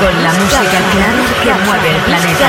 [0.00, 2.48] con la música clara que mueve el planeta.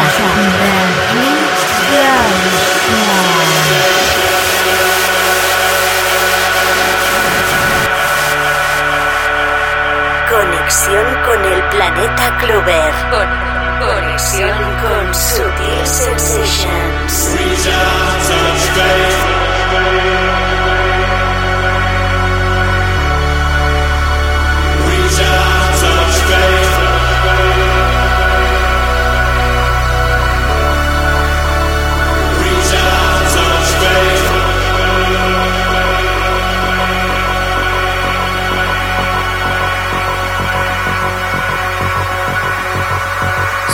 [10.30, 12.94] Conexión con el planeta Clover.
[13.80, 17.40] Conexión con Sutil Sensations.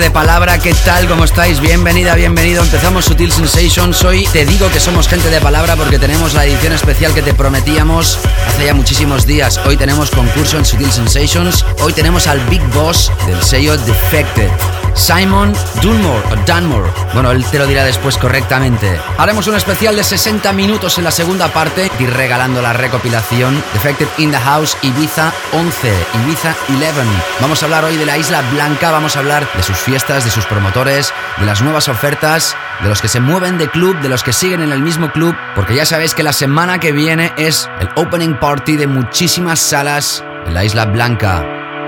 [0.00, 1.06] De palabra, ¿qué tal?
[1.06, 1.60] ¿Cómo estáis?
[1.60, 2.62] Bienvenida, bienvenido.
[2.62, 4.02] Empezamos Sutil Sensations.
[4.04, 7.34] Hoy te digo que somos gente de palabra porque tenemos la edición especial que te
[7.34, 9.60] prometíamos hace ya muchísimos días.
[9.66, 11.66] Hoy tenemos concurso en Sutil Sensations.
[11.80, 14.50] Hoy tenemos al Big Boss del sello Defected.
[14.94, 16.90] Simon Dunmore o Dunmore.
[17.14, 19.00] Bueno, él te lo dirá después correctamente.
[19.18, 24.08] Haremos un especial de 60 minutos en la segunda parte y regalando la recopilación Defected
[24.18, 25.92] in the House Ibiza 11,
[26.24, 26.92] Ibiza 11.
[27.40, 30.30] Vamos a hablar hoy de la Isla Blanca, vamos a hablar de sus fiestas, de
[30.30, 34.22] sus promotores, de las nuevas ofertas, de los que se mueven de club, de los
[34.22, 37.68] que siguen en el mismo club, porque ya sabéis que la semana que viene es
[37.80, 41.44] el opening party de muchísimas salas en la Isla Blanca.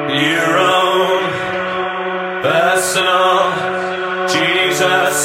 [0.08, 0.73] Your own
[2.94, 5.18] personal Jesus.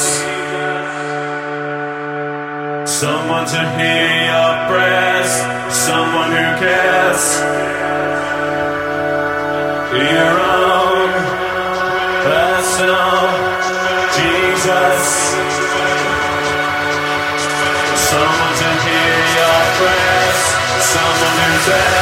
[2.90, 5.30] Someone to hear your prayers,
[5.70, 7.22] someone who cares.
[9.94, 11.10] Your own
[12.26, 13.14] personal
[14.18, 15.02] Jesus.
[18.10, 20.40] Someone to hear your prayers,
[20.90, 21.99] someone who's there.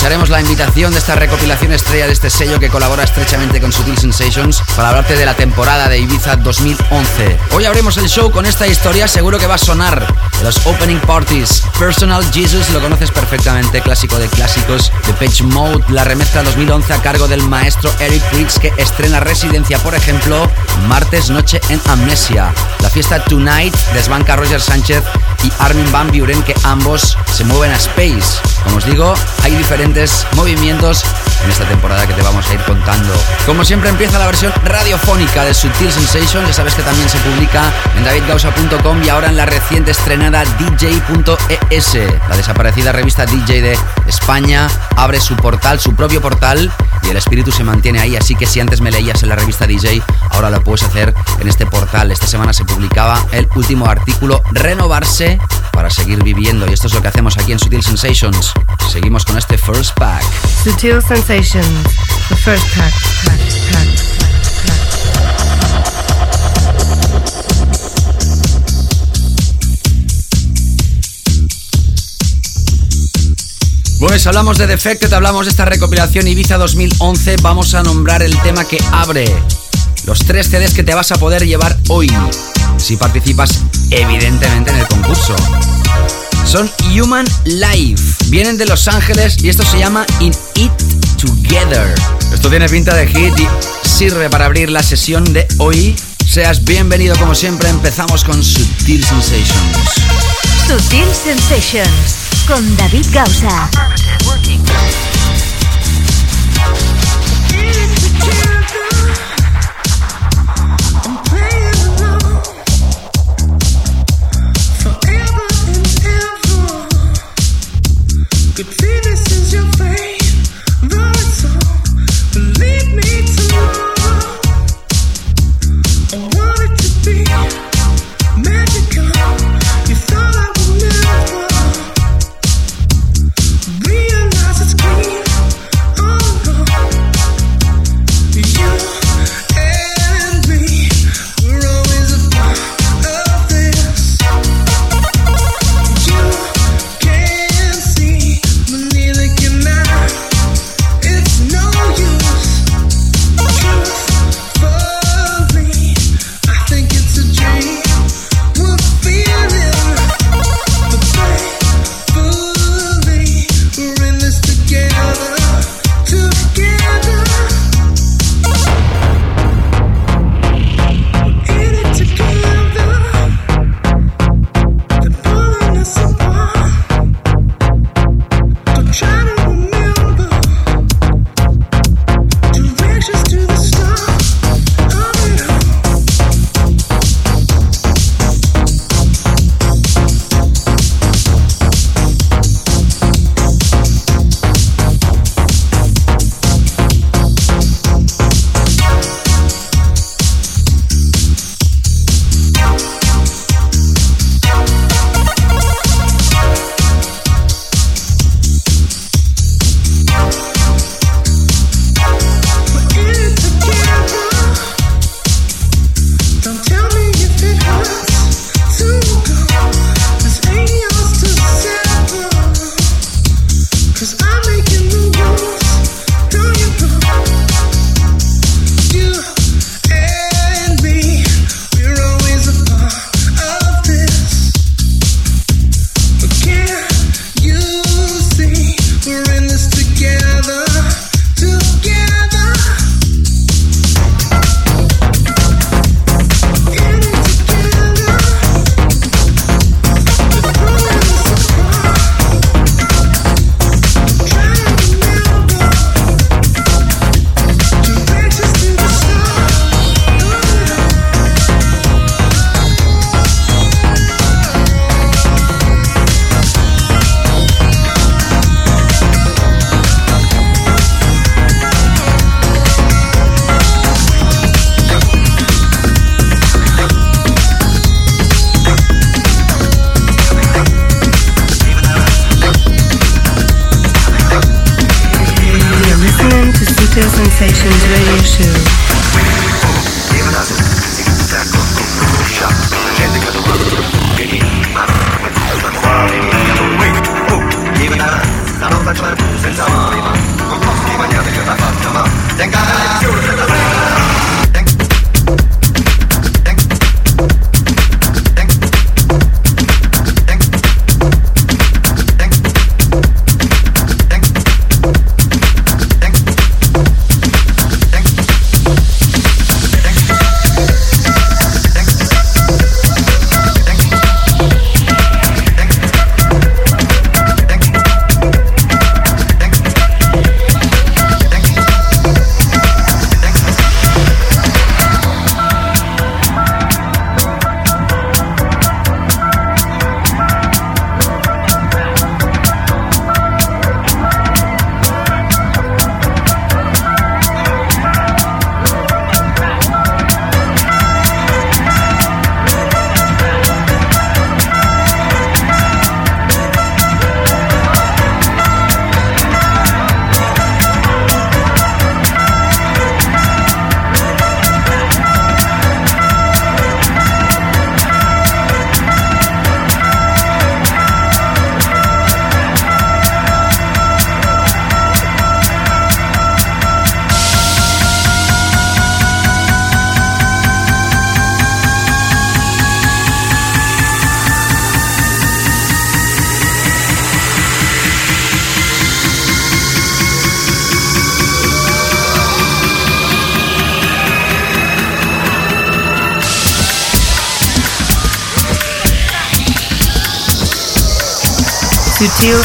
[0.00, 3.98] Aprovecharemos la invitación de esta recopilación estrella de este sello que colabora estrechamente con Sutil
[3.98, 7.38] Sensations para hablarte de la temporada de Ibiza 2011.
[7.52, 10.06] Hoy abrimos el show con esta historia, seguro que va a sonar
[10.42, 11.64] los opening parties.
[11.78, 17.02] Personal Jesus lo conoces perfectamente, clásico de clásicos de Page Mode, la remezcla 2011 a
[17.02, 20.50] cargo del maestro Eric Prix que estrena Residencia, por ejemplo,
[20.88, 22.54] martes noche en Amnesia.
[22.80, 25.04] La fiesta Tonight desbanca Roger Sánchez
[25.44, 28.40] y Armin Van Buren que ambos se mueven a Space.
[28.64, 31.04] Como os digo, hay diferentes diferentes movimientos
[31.44, 33.12] en esta temporada que te vamos a ir contando.
[33.44, 37.72] Como siempre empieza la versión radiofónica de Sutil Sensation, ya sabes que también se publica
[37.96, 41.94] en davidgausa.com y ahora en la reciente estrenada DJ.es.
[42.28, 46.70] La desaparecida revista DJ de España abre su portal, su propio portal
[47.02, 49.66] y el espíritu se mantiene ahí, así que si antes me leías en la revista
[49.66, 52.12] DJ, ahora lo puedes hacer en este portal.
[52.12, 55.38] Esta semana se publicaba el último artículo Renovarse
[55.72, 58.52] para seguir viviendo y esto es lo que hacemos aquí en Sutil Sensations.
[58.88, 60.22] Seguimos con este first pack.
[60.64, 61.82] Sutil Sensations,
[62.28, 62.92] the first pack,
[63.24, 63.40] pack,
[63.70, 63.88] pack,
[73.98, 77.36] Pues hablamos de Defected, hablamos de esta recopilación Ibiza 2011.
[77.42, 79.26] Vamos a nombrar el tema que abre
[80.04, 82.10] los tres CDs que te vas a poder llevar hoy.
[82.78, 83.60] Si participas,
[83.90, 85.34] evidentemente, en el concurso.
[86.44, 88.02] Son Human Life.
[88.26, 90.72] Vienen de Los Ángeles y esto se llama In It
[91.16, 91.94] Together.
[92.32, 95.94] Esto tiene pinta de hit y sirve para abrir la sesión de hoy.
[96.26, 97.68] Seas bienvenido como siempre.
[97.68, 99.50] Empezamos con Sutil Sensations.
[100.66, 103.70] Sutil Sensations con David Gausa.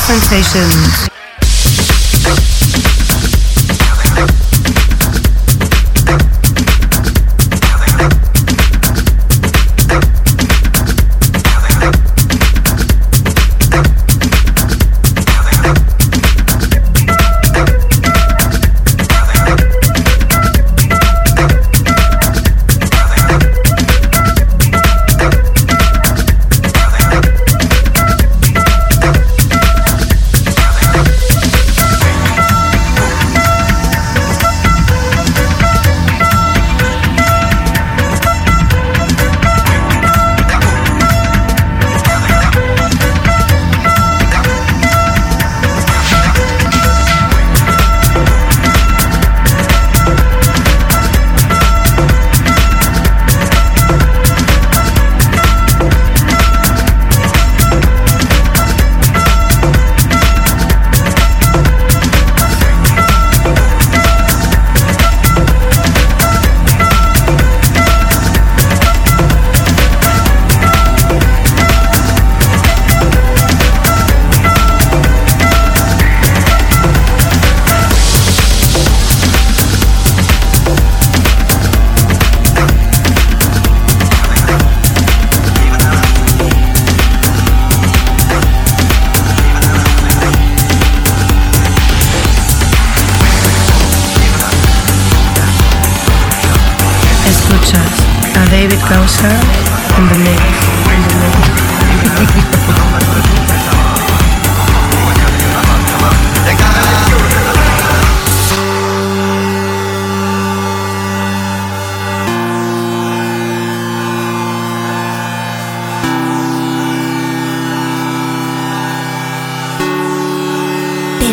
[0.06, 1.05] Sutil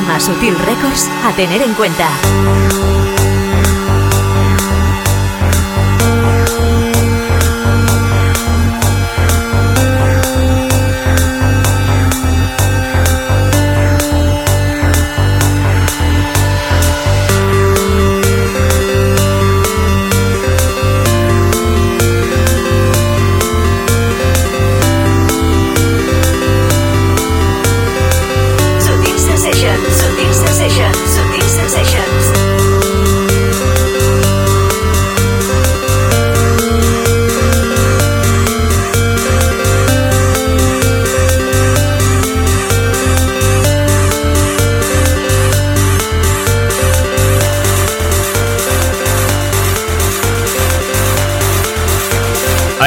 [0.02, 0.24] Sensations.
[0.24, 3.01] Sutil Records a tener en cuenta.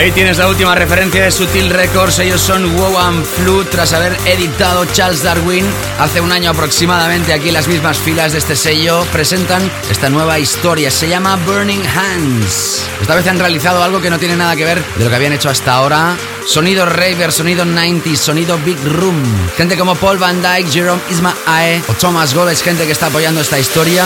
[0.06, 2.20] Ahí tienes la última referencia de Sutil Records.
[2.20, 5.66] Ellos son Wow and Flu tras haber editado Charles Darwin
[5.98, 7.34] hace un año aproximadamente.
[7.34, 10.92] Aquí en las mismas filas de este sello presentan esta nueva historia.
[10.92, 12.88] Se llama Burning Hands.
[13.02, 15.34] Esta vez han realizado algo que no tiene nada que ver de lo que habían
[15.34, 16.16] hecho hasta ahora.
[16.46, 19.24] Sonido raver, sonido 90 sonido big room.
[19.58, 23.42] Gente como Paul Van Dyke, Jerome Isma-Ae o Thomas Gold es gente que está apoyando
[23.42, 24.06] esta historia.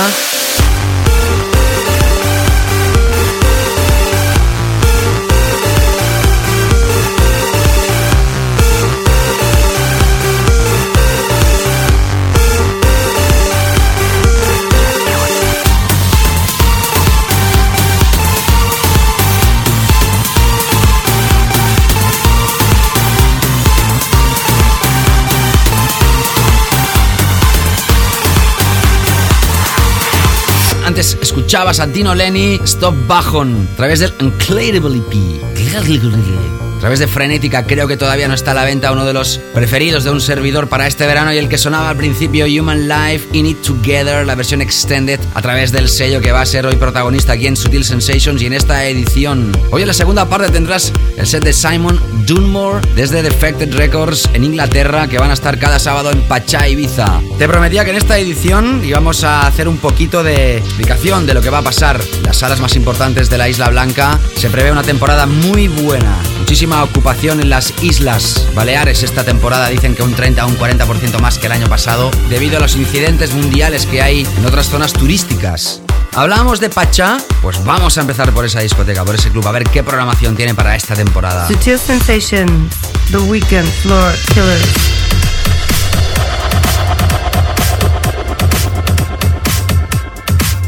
[31.40, 37.08] Antes escuchabas a Dino Lenny, Stop Bajon, a través del Incredible EP a través de
[37.08, 37.66] Frenética.
[37.66, 40.70] Creo que todavía no está a la venta uno de los preferidos de un servidor
[40.70, 44.36] para este verano y el que sonaba al principio, Human Life In It Together, la
[44.36, 47.84] versión extended a través del sello que va a ser hoy protagonista aquí en Sutil
[47.84, 49.52] Sensations y en esta edición.
[49.72, 54.46] Hoy en la segunda parte tendrás el set de Simon Dunmore desde Defected Records en
[54.46, 57.20] Inglaterra que van a estar cada sábado en Pachá, Ibiza.
[57.38, 61.42] Te prometía que en esta edición íbamos a hacer un poquito de explicación de lo
[61.42, 64.18] que va a pasar en las salas más importantes de la Isla Blanca.
[64.38, 66.16] Se prevé una temporada muy buena,
[66.50, 71.20] muchísimas ocupación en las Islas Baleares esta temporada, dicen que un 30 o un 40%
[71.20, 74.92] más que el año pasado, debido a los incidentes mundiales que hay en otras zonas
[74.94, 75.84] turísticas.
[76.16, 79.64] Hablábamos de Pachá, pues vamos a empezar por esa discoteca, por ese club, a ver
[79.66, 81.48] qué programación tiene para esta temporada.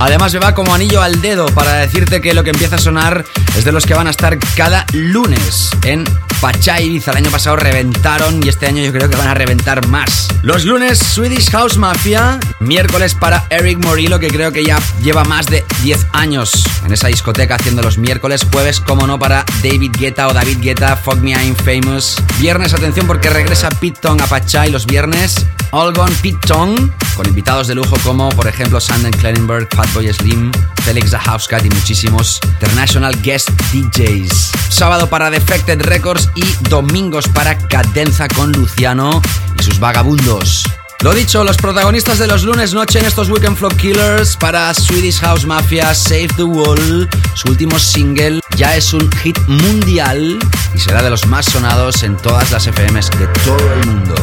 [0.04, 3.24] Además me va como anillo al dedo para decirte que lo que empieza a sonar
[3.56, 6.06] es de los que van a estar cada lunes en
[6.42, 7.12] Pachá Ibiza.
[7.12, 10.28] El año pasado reventaron y este año yo creo que van a reventar más.
[10.42, 12.40] Los lunes, Swedish House Mafia.
[12.60, 17.08] Miércoles para Eric Morillo, que creo que ya lleva más de 10 años en esa
[17.08, 18.46] discoteca haciendo los miércoles.
[18.52, 22.18] Jueves, como no, para David Guetta o David Guetta, Fuck Me I'm Famous.
[22.40, 27.28] Viernes, atención porque regresa Pete Tong a Pachá y los viernes, Olgon Pete Tong, con
[27.28, 32.40] invitados de lujo como, por ejemplo, Sanden Klenenberg, Fatboy Slim, Felix the Housecat y muchísimos
[32.44, 34.52] international guest DJs.
[34.70, 39.22] Sábado para Defected Records y domingos para Cadenza con Luciano
[39.60, 40.66] y sus vagabundos.
[41.02, 45.20] Lo dicho, los protagonistas de los lunes noche en estos Weekend Flow Killers para Swedish
[45.22, 47.10] House Mafia Save the Wall.
[47.34, 50.38] Su último single ya es un hit mundial
[50.76, 54.16] y será de los más sonados en todas las FMs de todo el mundo.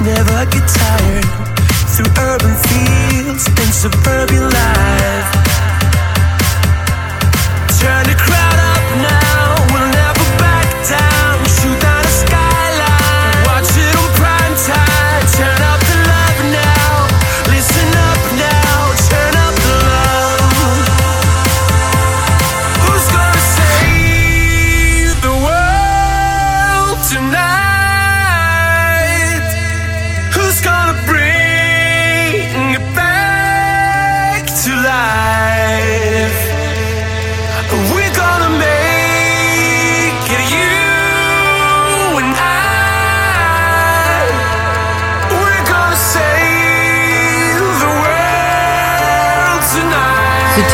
[0.00, 1.26] Never get tired.
[1.94, 5.30] Through urban fields and suburban life.
[7.80, 8.47] Turn the crowd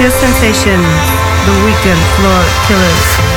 [0.05, 0.11] tonight.
[0.11, 0.87] Sutil Sensations,
[1.47, 3.34] The Weekend Floor Killers.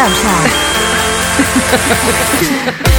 [0.00, 0.40] 哈哈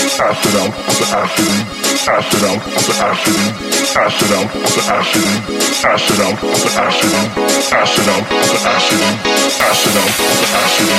[0.00, 1.60] ash it out of the ashing,
[2.08, 3.36] ash it out of the ashing,
[4.00, 5.28] ash it out of the ashing,
[5.84, 7.12] ash it out of the ashing,
[7.70, 9.04] ash it out of the ashing,
[9.60, 10.94] ash it out of the ashing,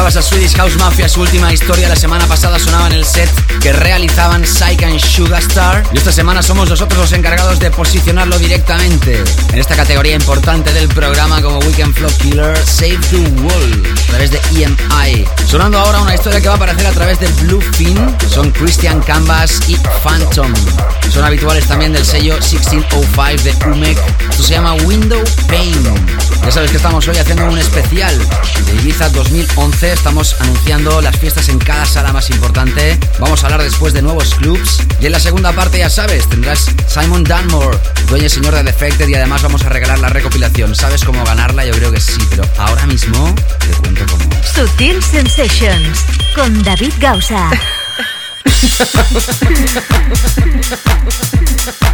[0.06, 3.28] Escuchabas a Swedish House Mafia, su última historia la semana pasada sonaba en el set
[3.60, 5.84] que realizaban Psyche and Sugar Star.
[5.94, 10.90] Y esta semana somos nosotros los encargados de posicionarlo directamente en esta categoría importante del
[10.90, 15.26] programa como Weekend Flow Killer, Save the World, a través de EMI.
[15.48, 17.98] Sonando ahora una historia que va a aparecer a través de Bluefin,
[18.30, 20.54] son Christian Canvas y Phantom.
[21.10, 23.98] Son habituales también del sello 1605 de Umek.
[24.30, 25.84] Esto se llama Window Pain.
[26.44, 28.16] Ya sabes que estamos hoy haciendo un especial
[28.68, 29.95] de Ibiza 2011.
[29.96, 33.00] Estamos anunciando las fiestas en cada sala más importante.
[33.18, 34.84] Vamos a hablar después de nuevos clubs.
[35.00, 39.08] Y en la segunda parte, ya sabes, tendrás Simon Dunmore, dueño y señor de Defected.
[39.08, 40.76] Y además vamos a regalar la recopilación.
[40.76, 41.66] ¿Sabes cómo ganarla?
[41.66, 44.30] Yo creo que sí, pero ahora mismo te cuento cómo.
[44.44, 46.00] Sutil Sensations
[46.36, 47.50] con David Gausa.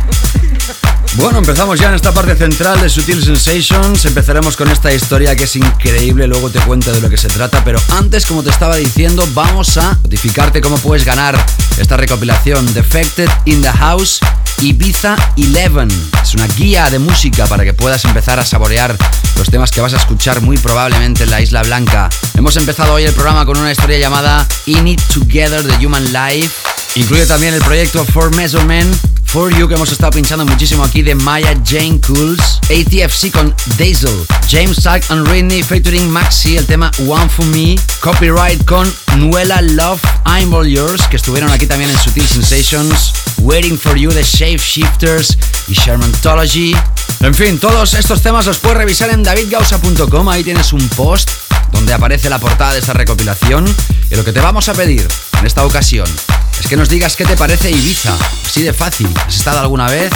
[1.16, 4.06] Bueno, empezamos ya en esta parte central de Sutil Sensations.
[4.06, 7.64] Empezaremos con esta historia que es increíble, luego te cuento de lo que se trata,
[7.66, 11.38] pero antes, como te estaba diciendo, vamos a notificarte cómo puedes ganar
[11.78, 14.22] esta recopilación Defected in the House
[14.62, 15.88] Ibiza 11.
[16.24, 18.96] Es una guía de música para que puedas empezar a saborear
[19.36, 22.10] los temas que vas a escuchar muy probablemente en la Isla Blanca.
[22.36, 26.52] Hemos empezado hoy el programa con una historia llamada In It Together The Human Life.
[26.96, 28.96] Incluye también el proyecto For Measurement
[29.32, 34.26] For You que hemos estado pinchando muchísimo aquí de Maya Jane Cools, ATFC con Dazel,
[34.50, 40.02] James Sack and Ridney featuring Maxi, el tema One For Me, Copyright con Nuela Love,
[40.26, 44.58] I'm All Yours, que estuvieron aquí también en Sutil Sensations, Waiting For You de Shape
[44.58, 45.38] Shifters
[45.70, 46.76] y Shermantology.
[47.22, 51.30] En fin, todos estos temas los puedes revisar en davidgausa.com, ahí tienes un post
[51.72, 53.74] donde aparece la portada de esta recopilación
[54.10, 55.08] y lo que te vamos a pedir
[55.40, 56.08] en esta ocasión
[56.62, 58.16] es que nos digas qué te parece Ibiza.
[58.46, 59.10] Así de fácil.
[59.26, 60.12] ¿Has estado alguna vez?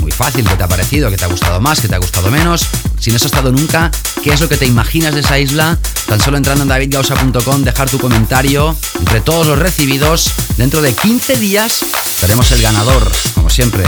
[0.00, 1.10] Muy fácil, ¿qué te ha parecido?
[1.10, 1.80] ¿Qué te ha gustado más?
[1.80, 2.66] ¿Qué te ha gustado menos?
[2.98, 3.90] Si no has estado nunca,
[4.22, 5.78] ¿qué es lo que te imaginas de esa isla?
[6.06, 10.30] Tan solo entrando en davidgausa.com, dejar tu comentario entre todos los recibidos.
[10.56, 11.84] Dentro de 15 días
[12.22, 13.84] veremos el ganador, como siempre.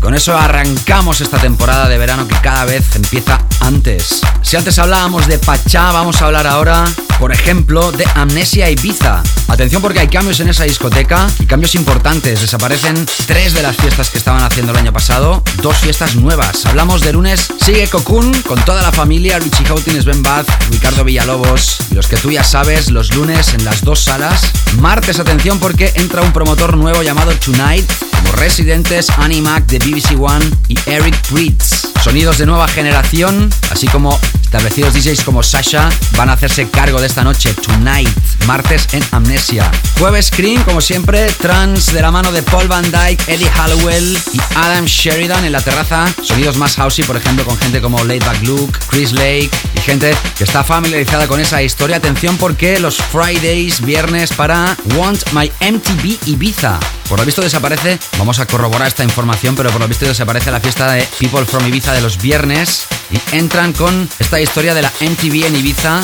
[0.00, 4.20] Con eso arrancamos esta temporada de verano que cada vez empieza antes.
[4.42, 6.86] Si antes hablábamos de Pachá, vamos a hablar ahora,
[7.18, 9.22] por ejemplo, de Amnesia Ibiza.
[9.48, 12.40] Atención porque hay cambios en esa discoteca y cambios importantes.
[12.40, 16.64] Desaparecen tres de las fiestas que estaban haciendo el año pasado, dos fiestas nuevas.
[16.66, 21.80] Hablamos de lunes, sigue Cocoon con toda la familia, Richie Houghton, Ben Bath, Ricardo Villalobos
[21.92, 24.42] los que tú ya sabes, los lunes en las dos salas.
[24.78, 30.44] Martes, atención porque entra un promotor nuevo llamado Tonight, como residentes Animac de BBC One
[30.68, 31.88] y Eric Pritz.
[32.02, 37.06] Sonidos de nueva generación, así como establecidos DJs como Sasha, van a hacerse cargo de
[37.06, 38.08] esta noche, Tonight,
[38.46, 39.70] martes en Amnesia.
[39.98, 44.40] Jueves Scream, como siempre, trans de la mano de Paul Van Dyke, Eddie Hallowell y
[44.56, 46.12] Adam Sheridan en la terraza.
[46.22, 50.44] Sonidos más housey, por ejemplo, con gente como Laidback Luke, Chris Lake y gente que
[50.44, 51.96] está familiarizada con esa historia.
[51.96, 56.80] Atención porque los Fridays, viernes para Want My MTV Ibiza.
[57.08, 60.60] Por lo visto desaparece, vamos a corroborar esta información, pero por lo visto desaparece la
[60.60, 64.92] fiesta de People from Ibiza de los viernes y entran con esta historia de la
[65.00, 66.02] MTV en Ibiza.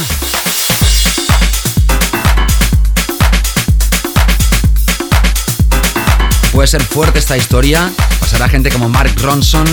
[6.57, 7.92] Puede ser fuerte esta historia.
[8.19, 9.66] Pasará gente como Mark Ronson,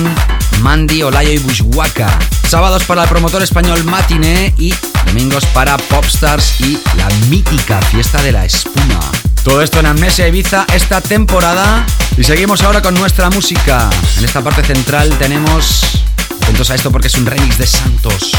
[0.60, 2.10] Mandy, Olayo y Bushwaka.
[2.50, 4.74] Sábados para el promotor español Matiné y
[5.06, 9.23] domingos para Popstars y la mítica fiesta de la espuma.
[9.44, 11.86] Todo esto en Amnesia Ibiza esta temporada.
[12.18, 13.90] Y seguimos ahora con nuestra música.
[14.18, 16.04] En esta parte central tenemos.
[16.42, 18.32] Atentos a esto porque es un remix de Santos.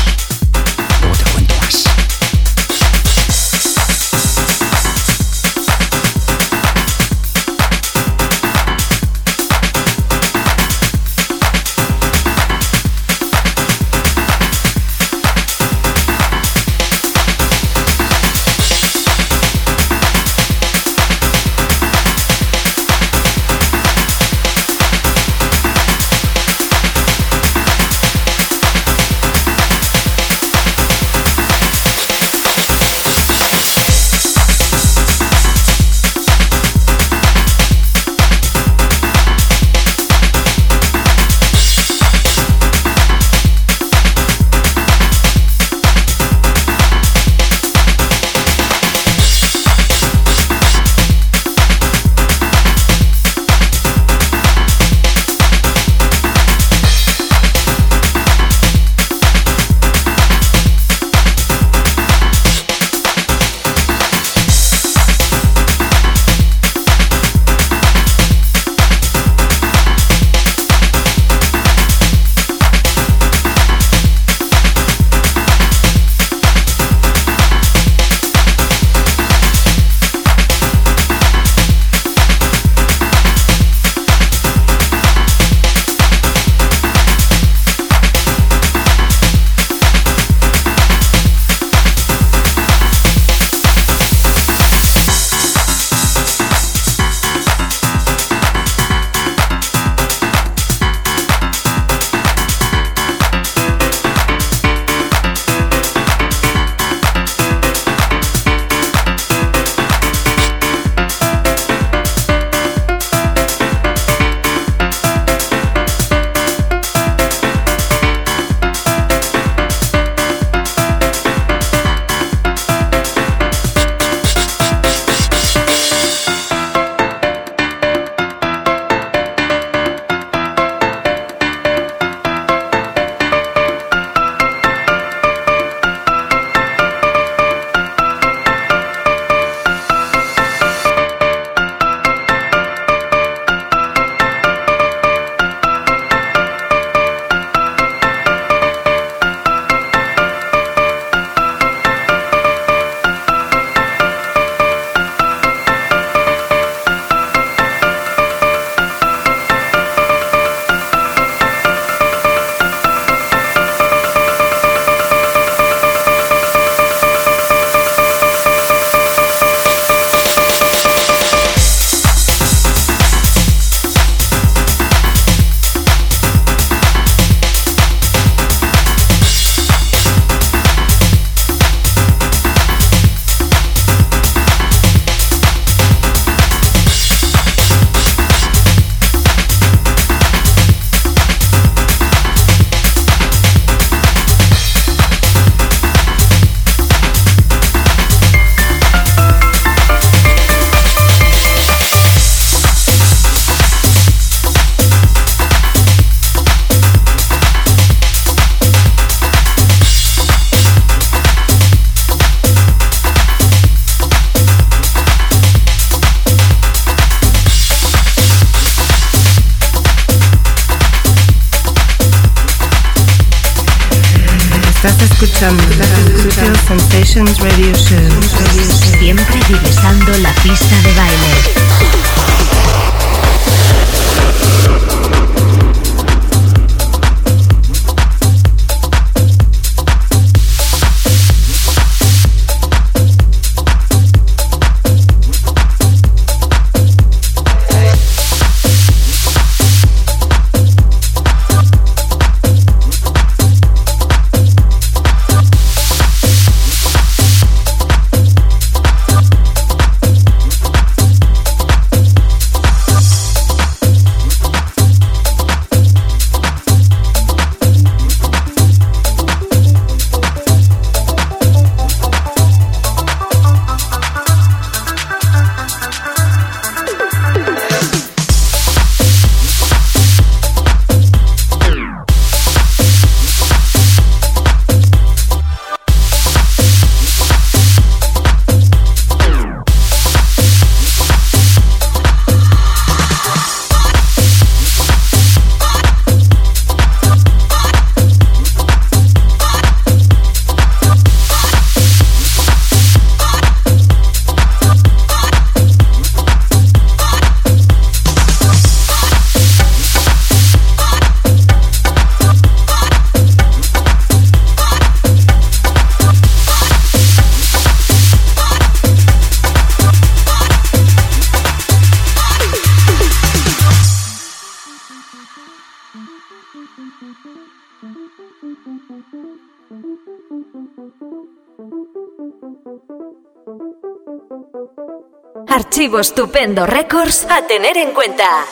[335.55, 338.45] Archivo Estupendo Records a tener en cuenta.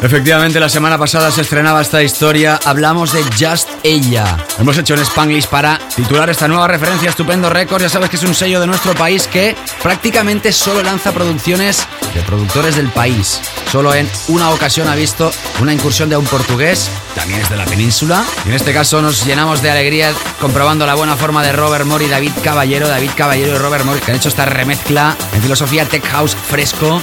[0.00, 2.60] Efectivamente, la semana pasada se estrenaba esta historia.
[2.64, 4.36] Hablamos de Just Ella.
[4.56, 7.82] Hemos hecho en Spanglish para titular esta nueva referencia Estupendo Records.
[7.82, 11.84] Ya sabes que es un sello de nuestro país que prácticamente solo lanza producciones
[12.14, 13.40] de productores del país.
[13.72, 17.64] Solo en una ocasión ha visto una incursión de un portugués, también es de la
[17.64, 18.24] península.
[18.44, 22.04] Y en este caso nos llenamos de alegría comprobando la buena forma de Robert Moore
[22.04, 22.86] y David Caballero.
[22.86, 27.02] David Caballero y Robert Moore que han hecho esta remezcla en filosofía tech house fresco.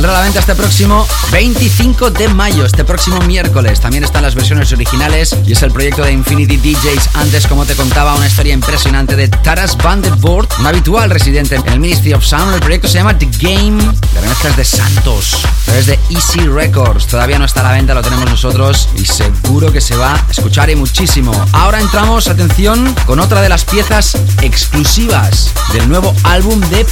[0.00, 3.80] Saldrá a la venta este próximo 25 de mayo, este próximo miércoles.
[3.80, 7.16] También están las versiones originales y es el proyecto de Infinity DJs.
[7.16, 11.80] Antes, como te contaba, una historia impresionante de Taras Vandervoort, un habitual residente en el
[11.80, 12.54] Ministry of Sound.
[12.54, 13.76] El proyecto se llama The Game,
[14.14, 17.06] de remezclas de Santos, a través de Easy Records.
[17.06, 20.30] Todavía no está a la venta, lo tenemos nosotros y seguro que se va a
[20.30, 21.30] escuchar y muchísimo.
[21.52, 26.86] Ahora entramos, atención, con otra de las piezas exclusivas del nuevo álbum de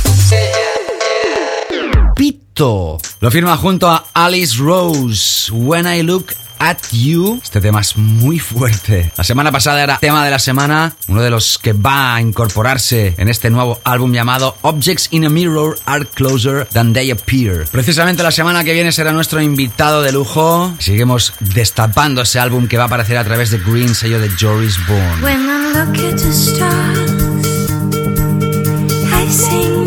[2.59, 5.49] Lo firma junto a Alice Rose.
[5.53, 7.38] When I Look at You.
[7.40, 9.12] Este tema es muy fuerte.
[9.16, 13.14] La semana pasada era tema de la semana, uno de los que va a incorporarse
[13.16, 17.64] en este nuevo álbum llamado Objects in a Mirror Are Closer Than They Appear.
[17.71, 20.75] Precisamente la semana que viene será nuestro invitado de lujo.
[20.81, 24.85] Seguimos destapando ese álbum que va a aparecer a través de Green, sello de Joris
[24.88, 25.23] Bourne.
[25.23, 27.12] When I look at the stars,
[29.14, 29.78] I sing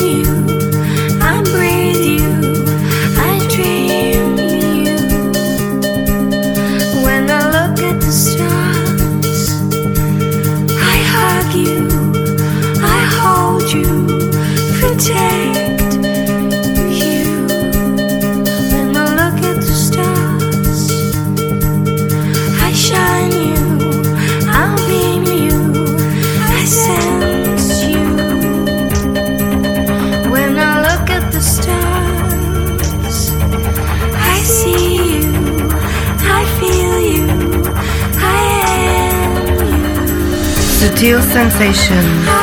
[41.02, 42.41] you, Sutil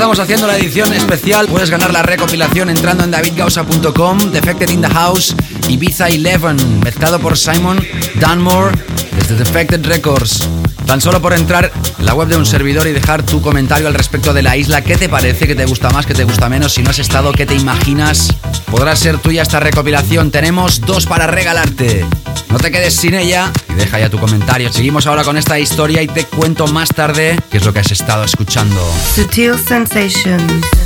[0.00, 1.46] estamos haciendo la edición especial.
[1.46, 5.34] Puedes ganar la recopilación entrando en davidgausa.com, Defected in the House,
[5.68, 7.78] Ibiza 11, mezclado por Simon
[8.14, 8.74] Dunmore
[9.14, 10.48] desde Defected Records.
[10.86, 13.94] Tan solo por entrar en la web de un servidor y dejar tu comentario al
[13.94, 15.46] respecto de la isla, ¿qué te parece?
[15.46, 16.06] ¿Qué te gusta más?
[16.06, 16.72] ¿Qué te gusta menos?
[16.72, 18.34] Si no has estado, ¿qué te imaginas?
[18.70, 20.30] Podrá ser tuya esta recopilación.
[20.30, 22.06] Tenemos dos para regalarte.
[22.48, 24.72] No te quedes sin ella deja ya tu comentario.
[24.72, 27.90] Seguimos ahora con esta historia y te cuento más tarde qué es lo que has
[27.90, 28.80] estado escuchando.
[29.14, 30.79] Sutil sensations.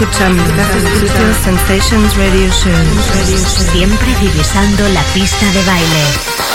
[0.00, 0.42] Escuchando
[1.44, 2.72] Sensations Radio Show.
[3.70, 6.53] Siempre divisando la pista de baile.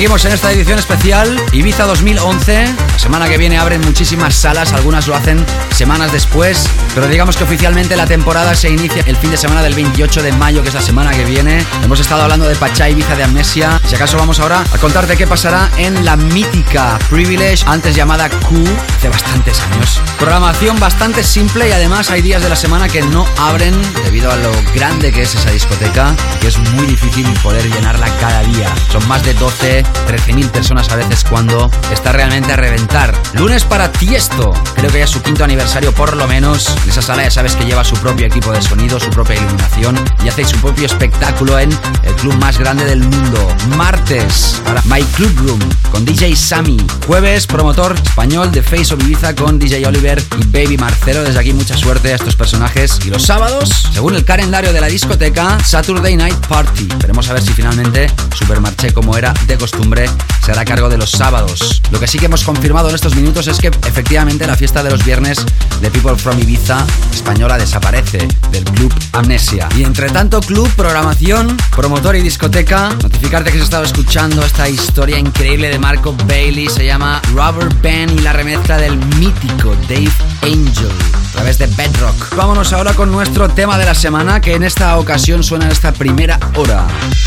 [0.00, 2.74] Seguimos en esta edición especial Ibiza 2011.
[2.92, 5.44] La semana que viene abren muchísimas salas, algunas lo hacen
[5.76, 9.74] semanas después, pero digamos que oficialmente la temporada se inicia el fin de semana del
[9.74, 11.62] 28 de mayo, que es la semana que viene.
[11.84, 13.78] Hemos estado hablando de Pachá Ibiza de Amnesia.
[13.84, 18.64] Si acaso vamos ahora a contarte qué pasará en la mítica Privilege, antes llamada Q,
[18.96, 20.00] hace bastantes años.
[20.18, 23.74] Programación bastante simple y además hay días de la semana que no abren
[24.04, 28.40] debido a lo grande que es esa discoteca que es muy difícil poder llenarla cada
[28.44, 28.74] día.
[28.90, 33.14] Son más de 12 13.000 personas a veces cuando está realmente a reventar.
[33.34, 36.68] Lunes para Tiesto, creo que ya es su quinto aniversario por lo menos.
[36.84, 39.98] En esa sala ya sabes que lleva su propio equipo de sonido, su propia iluminación
[40.24, 41.70] y hace su propio espectáculo en
[42.02, 43.48] el club más grande del mundo.
[43.76, 45.60] Martes para My Club Room
[46.00, 46.76] con DJ Sammy.
[47.06, 51.22] Jueves, promotor español de Face of Ibiza con DJ Oliver y Baby Marcelo.
[51.22, 52.98] Desde aquí mucha suerte a estos personajes.
[53.04, 56.88] Y los sábados, según el calendario de la discoteca, Saturday Night Party.
[56.98, 60.06] Veremos a ver si finalmente Supermarché como era de costumbre
[60.44, 61.82] se hará cargo de los sábados.
[61.90, 64.90] Lo que sí que hemos confirmado en estos minutos es que efectivamente la fiesta de
[64.90, 65.44] los viernes
[65.80, 69.68] de People from Ibiza española desaparece del club Amnesia.
[69.76, 75.18] Y entre tanto club, programación, promotor y discoteca, notificarte que has estado escuchando esta historia
[75.18, 80.10] increíble de Marco Bailey, se llama Rubber Band y la remezcla del mítico Dave
[80.42, 80.90] Angel
[81.30, 82.34] a través de Bedrock.
[82.36, 85.92] Vámonos ahora con nuestro tema de la semana que en esta ocasión suena en esta
[85.92, 86.86] primera hora.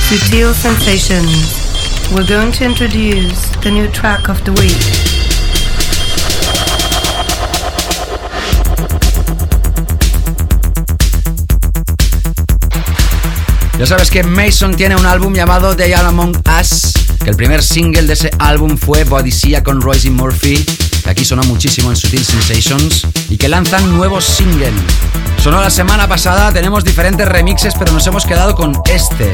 [0.09, 1.62] Sutil Sensations.
[2.11, 5.13] We're going to introduce the new track of the week.
[13.79, 16.93] Ya sabes que Mason tiene un álbum llamado They Are Among Us,
[17.23, 20.63] que el primer single de ese álbum fue Bodicea con Royce Murphy,
[21.03, 24.71] que aquí sonó muchísimo en Sutil Sensations, y que lanzan nuevos single.
[25.41, 29.33] Sonó la semana pasada, tenemos diferentes remixes, pero nos hemos quedado con este.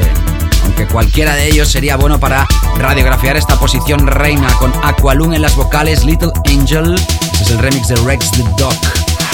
[0.64, 2.46] Aunque cualquiera de ellos sería bueno para
[2.76, 6.94] radiografiar esta posición reina con Aqualung en las vocales, Little Angel,
[7.40, 8.74] es el remix de Rex the Dog.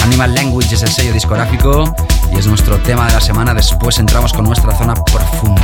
[0.03, 1.93] Animal Language es el sello discográfico
[2.31, 3.53] y es nuestro tema de la semana.
[3.53, 5.61] Después entramos con nuestra zona profunda.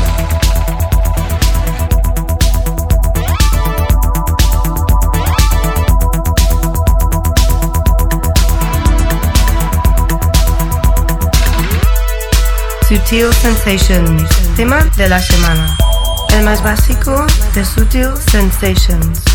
[12.87, 14.29] Sutil Sensations.
[14.55, 15.82] Tema de la semana.
[16.33, 19.32] El más básico de Sutil Sensations.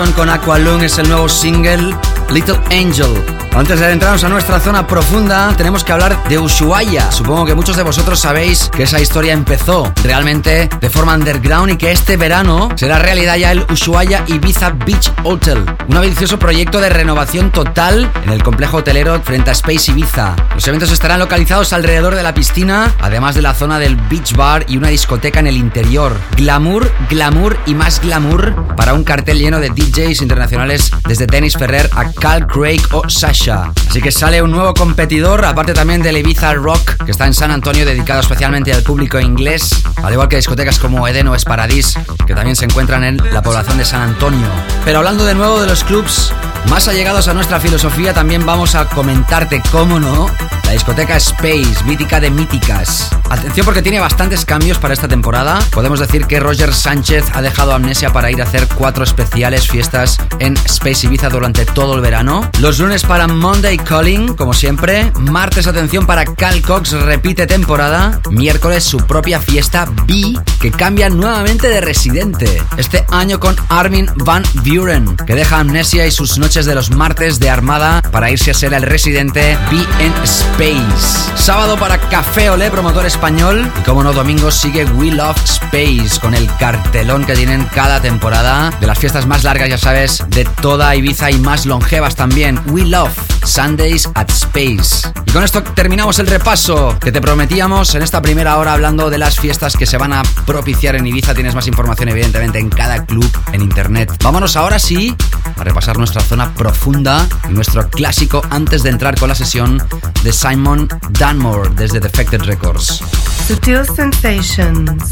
[0.00, 1.94] Mason con Aqualung, es el nuevo single
[2.30, 3.39] Little Angel.
[3.52, 7.10] Antes de adentrarnos a nuestra zona profunda, tenemos que hablar de Ushuaia.
[7.10, 11.76] Supongo que muchos de vosotros sabéis que esa historia empezó realmente de forma underground y
[11.76, 16.90] que este verano será realidad ya el Ushuaia Ibiza Beach Hotel, un ambicioso proyecto de
[16.90, 20.36] renovación total en el complejo hotelero frente a Space Ibiza.
[20.54, 24.64] Los eventos estarán localizados alrededor de la piscina, además de la zona del beach bar
[24.68, 26.16] y una discoteca en el interior.
[26.36, 31.90] Glamour, glamour y más glamour para un cartel lleno de DJs internacionales desde Dennis Ferrer
[31.94, 33.39] a Cal Craig o Sasha.
[33.48, 37.50] Así que sale un nuevo competidor, aparte también del Ibiza Rock, que está en San
[37.50, 42.34] Antonio, dedicado especialmente al público inglés, al igual que discotecas como Eden o Esparadis, que
[42.34, 44.46] también se encuentran en la población de San Antonio.
[44.84, 46.34] Pero hablando de nuevo de los clubs
[46.68, 50.28] más allegados a nuestra filosofía, también vamos a comentarte, cómo no,
[50.64, 53.10] la discoteca Space, mítica de míticas.
[53.30, 55.58] Atención porque tiene bastantes cambios para esta temporada.
[55.72, 60.18] Podemos decir que Roger Sánchez ha dejado Amnesia para ir a hacer cuatro especiales fiestas
[60.38, 62.48] en Space Ibiza durante todo el verano.
[62.60, 65.12] Los lunes para Monday Calling, como siempre.
[65.18, 68.20] Martes, atención para Cal Cox, repite temporada.
[68.30, 72.62] Miércoles, su propia fiesta B, que cambia nuevamente de residente.
[72.76, 77.38] Este año con Armin Van Buren, que deja Amnesia y sus noches de los martes
[77.40, 81.32] de Armada para irse a ser el residente B en Space.
[81.36, 83.70] Sábado para Café Olé, promotor español.
[83.80, 88.70] Y como no, domingo sigue We Love Space con el cartelón que tienen cada temporada
[88.80, 92.60] de las fiestas más largas, ya sabes, de toda Ibiza y más longevas también.
[92.66, 95.08] We Love Sundays at Space.
[95.26, 99.18] Y con esto terminamos el repaso que te prometíamos en esta primera hora hablando de
[99.18, 101.34] las fiestas que se van a propiciar en Ibiza.
[101.34, 104.12] Tienes más información evidentemente en cada club en internet.
[104.22, 105.14] Vámonos ahora sí
[105.56, 109.82] a repasar nuestra zona profunda y nuestro clásico antes de entrar con la sesión
[110.22, 113.02] de Simon Dunmore desde Defected Records.
[113.50, 115.02] Sutil Sensations.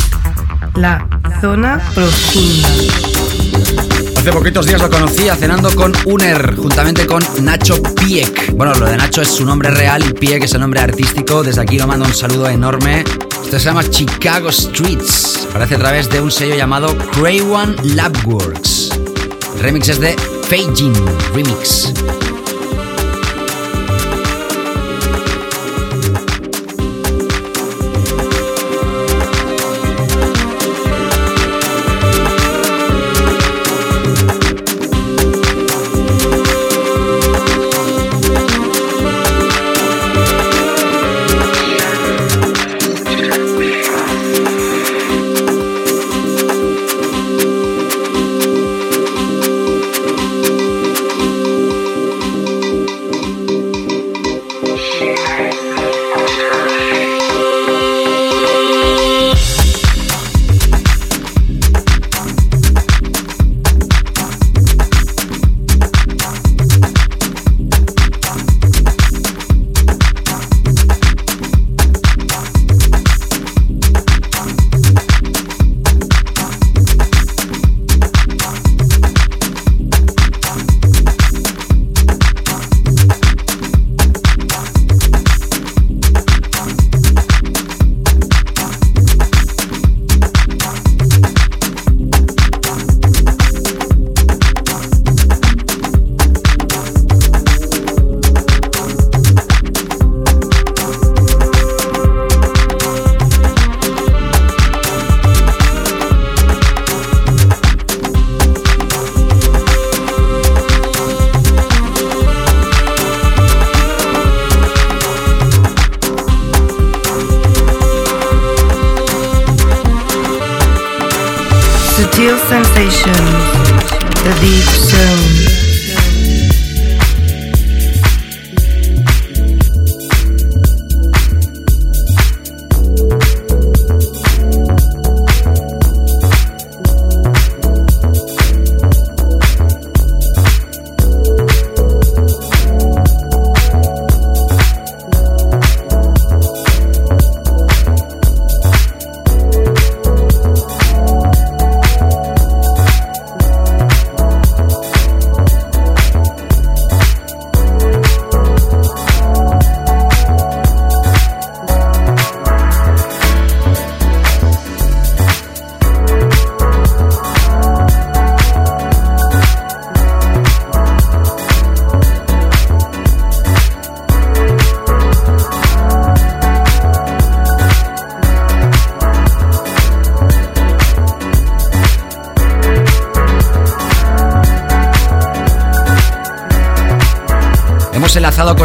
[0.77, 1.05] La
[1.41, 2.69] zona profunda.
[4.17, 8.53] Hace poquitos días lo conocí cenando con Uner, juntamente con Nacho Pieck.
[8.53, 11.43] Bueno, lo de Nacho es su nombre real y Pieck es el nombre artístico.
[11.43, 13.03] Desde aquí lo mando un saludo enorme.
[13.43, 15.49] Esto se llama Chicago Streets.
[15.51, 18.91] Aparece a través de un sello llamado Cray One Labworks.
[19.57, 20.15] El remix es de
[20.49, 20.95] Feijin
[21.35, 21.93] Remix.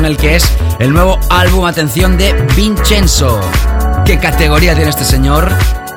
[0.04, 3.40] Con el que es el nuevo álbum, atención, de Vincenzo.
[4.04, 5.50] ¿Qué categoría tiene este señor?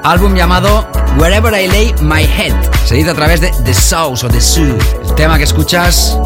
[0.04, 0.86] Álbum llamado
[1.18, 2.54] Wherever I Lay My Head.
[2.84, 4.78] Se dice a través de The South o The Zoo.
[5.02, 6.16] El tema que escuchas,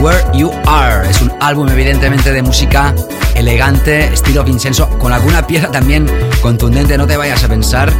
[0.00, 1.08] Where You Are.
[1.08, 2.92] Es un álbum evidentemente de música
[3.36, 6.10] elegante, estilo Vincenzo, con alguna pieza también
[6.42, 7.92] contundente, no te vayas a pensar.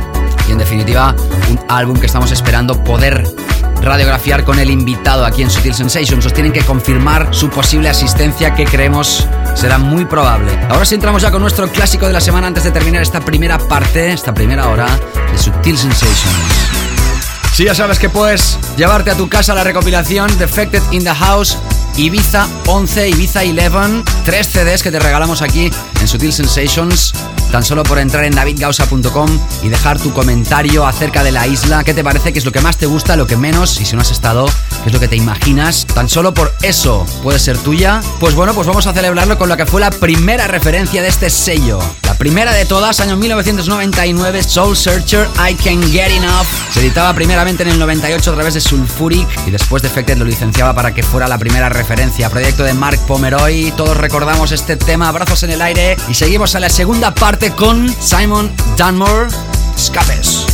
[0.48, 1.14] Y en definitiva,
[1.48, 3.22] un álbum que estamos esperando poder
[3.80, 6.24] radiografiar con el invitado aquí en Sutil Sensations.
[6.24, 10.52] Os tienen que confirmar su posible asistencia que creemos será muy probable.
[10.68, 13.58] Ahora sí entramos ya con nuestro clásico de la semana antes de terminar esta primera
[13.58, 14.86] parte, esta primera hora
[15.30, 16.80] de Sutil Sensations.
[17.52, 21.58] Si ya sabes que puedes llevarte a tu casa la recopilación Defected in the House
[21.96, 25.70] Ibiza 11, Ibiza 11, tres CDs que te regalamos aquí
[26.00, 27.12] en Sutil Sensations,
[27.50, 29.28] tan solo por entrar en davidgausa.com
[29.62, 32.60] y dejar tu comentario acerca de la isla, qué te parece, qué es lo que
[32.60, 34.46] más te gusta, lo que menos, y si no has estado,
[34.82, 38.00] qué es lo que te imaginas, tan solo por eso puede ser tuya.
[38.18, 41.30] Pues bueno, pues vamos a celebrarlo con lo que fue la primera referencia de este
[41.30, 41.80] sello.
[42.20, 46.46] Primera de todas, año 1999, Soul Searcher, I Can Get Enough.
[46.70, 50.74] Se editaba primeramente en el 98 a través de Sulfuric y después Defected lo licenciaba
[50.74, 52.28] para que fuera la primera referencia.
[52.28, 53.72] Proyecto de Mark Pomeroy.
[53.74, 55.96] Todos recordamos este tema, abrazos en el aire.
[56.08, 59.28] Y seguimos a la segunda parte con Simon Dunmore,
[59.74, 60.44] Escapes.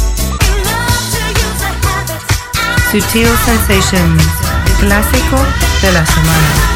[2.92, 4.22] Sutil Sensations,
[4.78, 5.36] clásico
[5.82, 6.75] de la semana.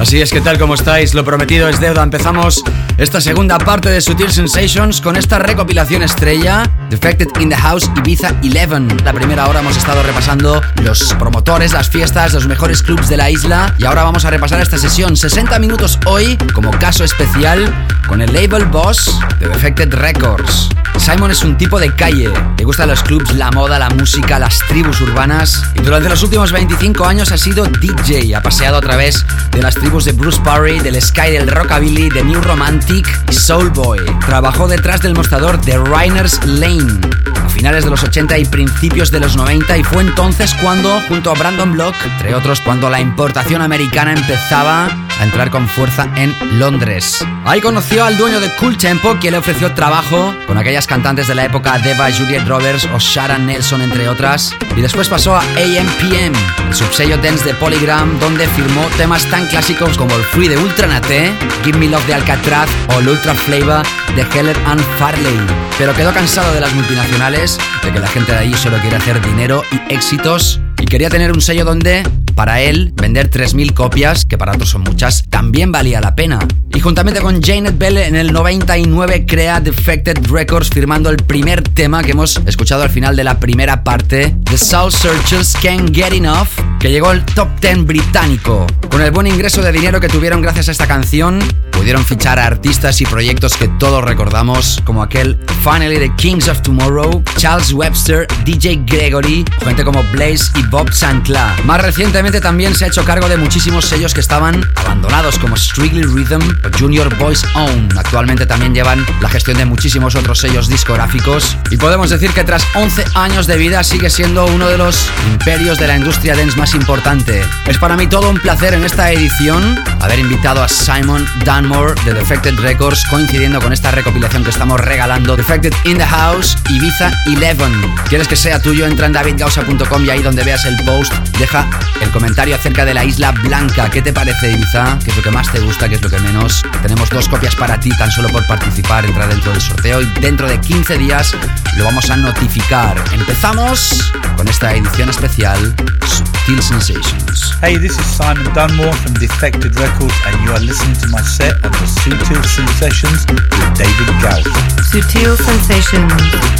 [0.00, 0.58] Así es, ¿qué tal?
[0.58, 1.14] ¿Cómo estáis?
[1.14, 2.02] Lo prometido es deuda.
[2.02, 2.62] Empezamos
[2.96, 8.34] esta segunda parte de Sutil Sensations con esta recopilación estrella, Defected in the House Ibiza
[8.42, 9.04] 11.
[9.04, 13.30] La primera hora hemos estado repasando los promotores, las fiestas, los mejores clubs de la
[13.30, 13.74] isla.
[13.78, 15.16] Y ahora vamos a repasar esta sesión.
[15.16, 17.72] 60 minutos hoy como caso especial
[18.06, 20.68] con el label boss de Defected Records.
[20.96, 24.58] Simon es un tipo de calle, le gustan los clubs, la moda, la música, las
[24.68, 25.64] tribus urbanas.
[25.74, 29.74] Y durante los últimos 25 años ha sido DJ, ha paseado a través de las
[29.74, 34.00] tribus de Bruce Parry, del Sky, del Rockabilly, de New Romantic y Soul Boy.
[34.26, 37.00] Trabajó detrás del mostrador de Reiner's Lane
[37.42, 41.30] a finales de los 80 y principios de los 90 y fue entonces cuando, junto
[41.30, 46.34] a Brandon Block, entre otros, cuando la importación americana empezaba a entrar con fuerza en
[46.58, 47.24] Londres.
[47.44, 51.34] Ahí conoció al dueño de Cool Tempo, quien le ofreció trabajo con aquellas cantantes de
[51.34, 54.54] la época Deva, Juliet Roberts o Sharon Nelson, entre otras.
[54.76, 56.34] Y después pasó a AMPM,
[56.68, 61.32] el subsello dance de Polygram, donde firmó temas tan clásicos como el Free de Ultranate,
[61.64, 63.84] Give Me Love de Alcatraz o el Ultra Flavor
[64.14, 65.38] de Heller and Farley.
[65.78, 69.20] Pero quedó cansado de las multinacionales, de que la gente de allí solo quiere hacer
[69.20, 72.02] dinero y éxitos, y quería tener un sello donde
[72.34, 76.40] para él, vender 3.000 copias, que para otros son muchas, también valía la pena.
[76.74, 82.02] Y juntamente con Janet Bell en el 99 crea Defected Records firmando el primer tema
[82.02, 86.48] que hemos escuchado al final de la primera parte, The Soul Searchers Can't Get Enough,
[86.80, 88.66] que llegó al top 10 británico.
[88.90, 91.38] Con el buen ingreso de dinero que tuvieron gracias a esta canción,
[91.70, 96.60] pudieron fichar a artistas y proyectos que todos recordamos, como aquel Finally the Kings of
[96.62, 101.54] Tomorrow, Charles Webster, DJ Gregory, gente como Blaze y Bob Sancla.
[101.66, 106.02] Más recientemente también se ha hecho cargo de muchísimos sellos que estaban abandonados, como Strictly
[106.02, 107.88] Rhythm o Junior Boys Own.
[107.96, 111.56] Actualmente también llevan la gestión de muchísimos otros sellos discográficos.
[111.70, 115.78] Y podemos decir que tras 11 años de vida sigue siendo uno de los imperios
[115.78, 117.44] de la industria dance más importante.
[117.68, 122.14] Es para mí todo un placer en esta edición haber invitado a Simon Dunmore de
[122.14, 127.62] Defected Records, coincidiendo con esta recopilación que estamos regalando, Defected in the House, Ibiza 11.
[128.08, 128.86] ¿Quieres que sea tuyo?
[128.86, 131.68] Entra en davidgausa.com y ahí donde veas el post, deja
[132.00, 133.90] el comentario acerca de la Isla Blanca.
[133.90, 134.98] ¿Qué te parece Ibiza?
[135.04, 135.88] ¿Qué es lo que más te gusta?
[135.88, 136.62] ¿Qué es lo que menos?
[136.80, 140.46] Tenemos dos copias para ti tan solo por participar, entra dentro del sorteo y dentro
[140.46, 141.34] de 15 días
[141.76, 143.02] lo vamos a notificar.
[143.12, 145.74] Empezamos con esta edición especial
[146.06, 147.56] Subtil Sensations.
[147.60, 151.54] Hey, this is Simon Dunmore from Defected Records, and you are listening to my set
[151.64, 154.46] on the Sutil Sensations with David Gauss.
[154.92, 156.12] Sutil Sensations,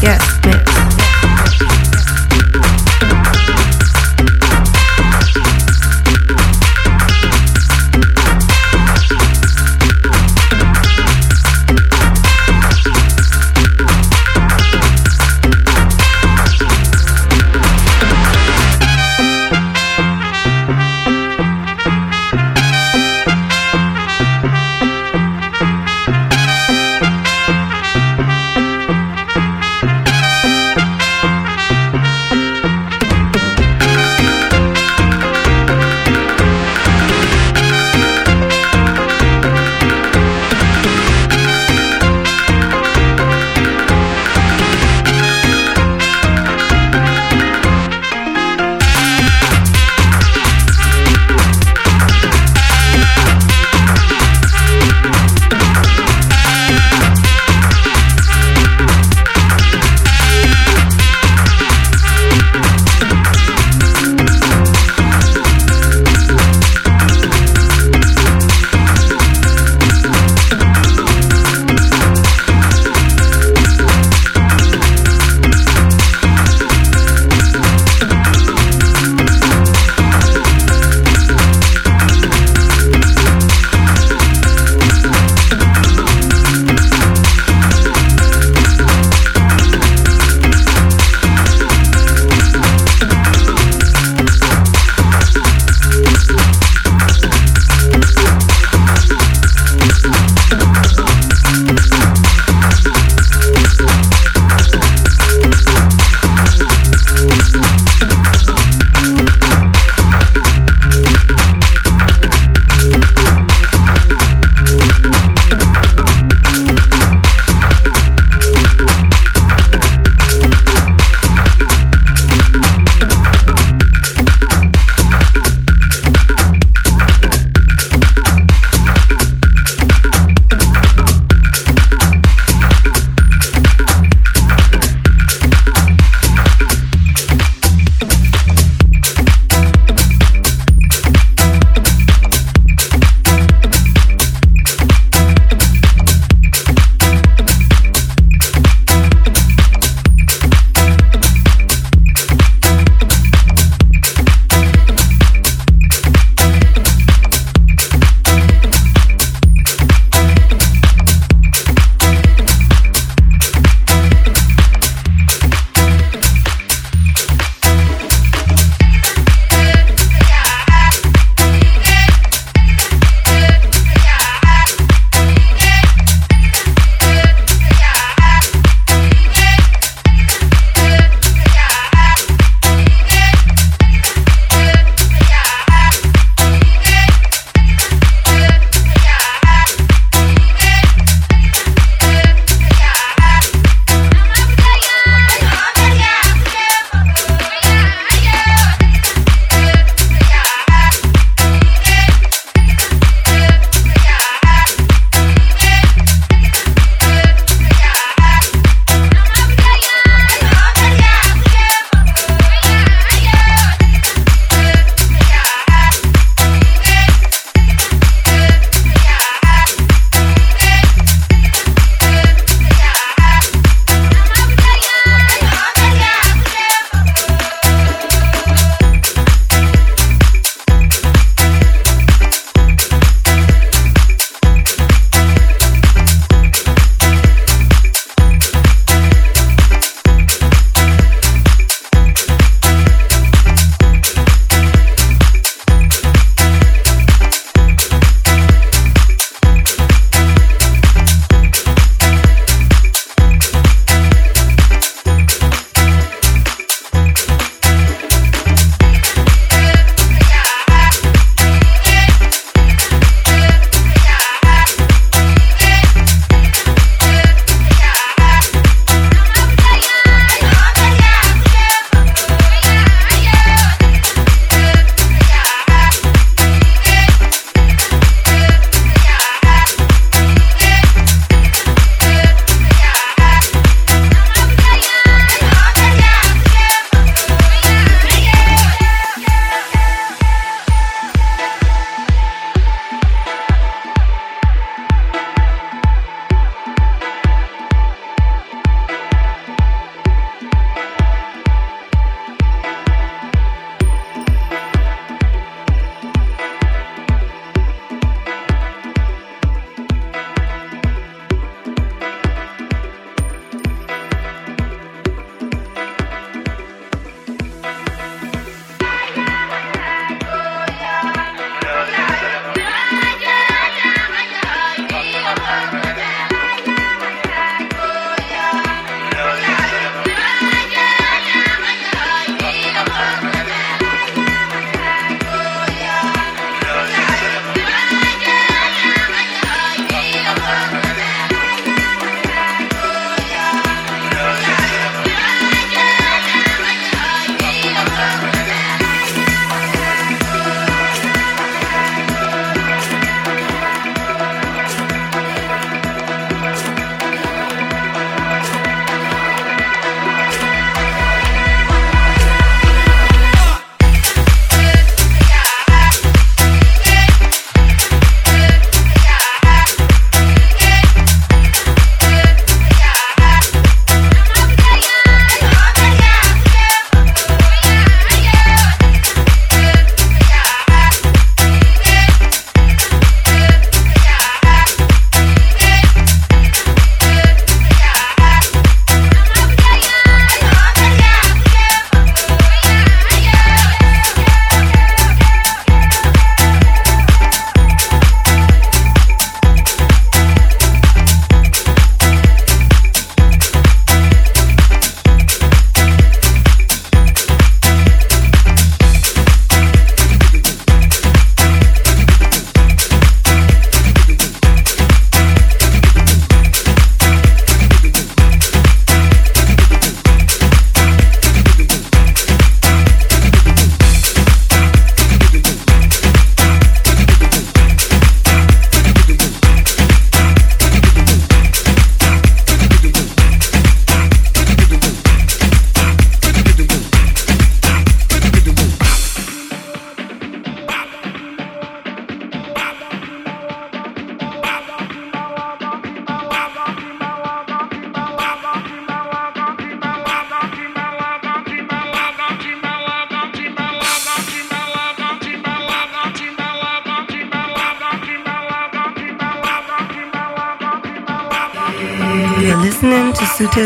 [0.02, 1.14] yes, mix.
[3.24, 4.03] Thank you.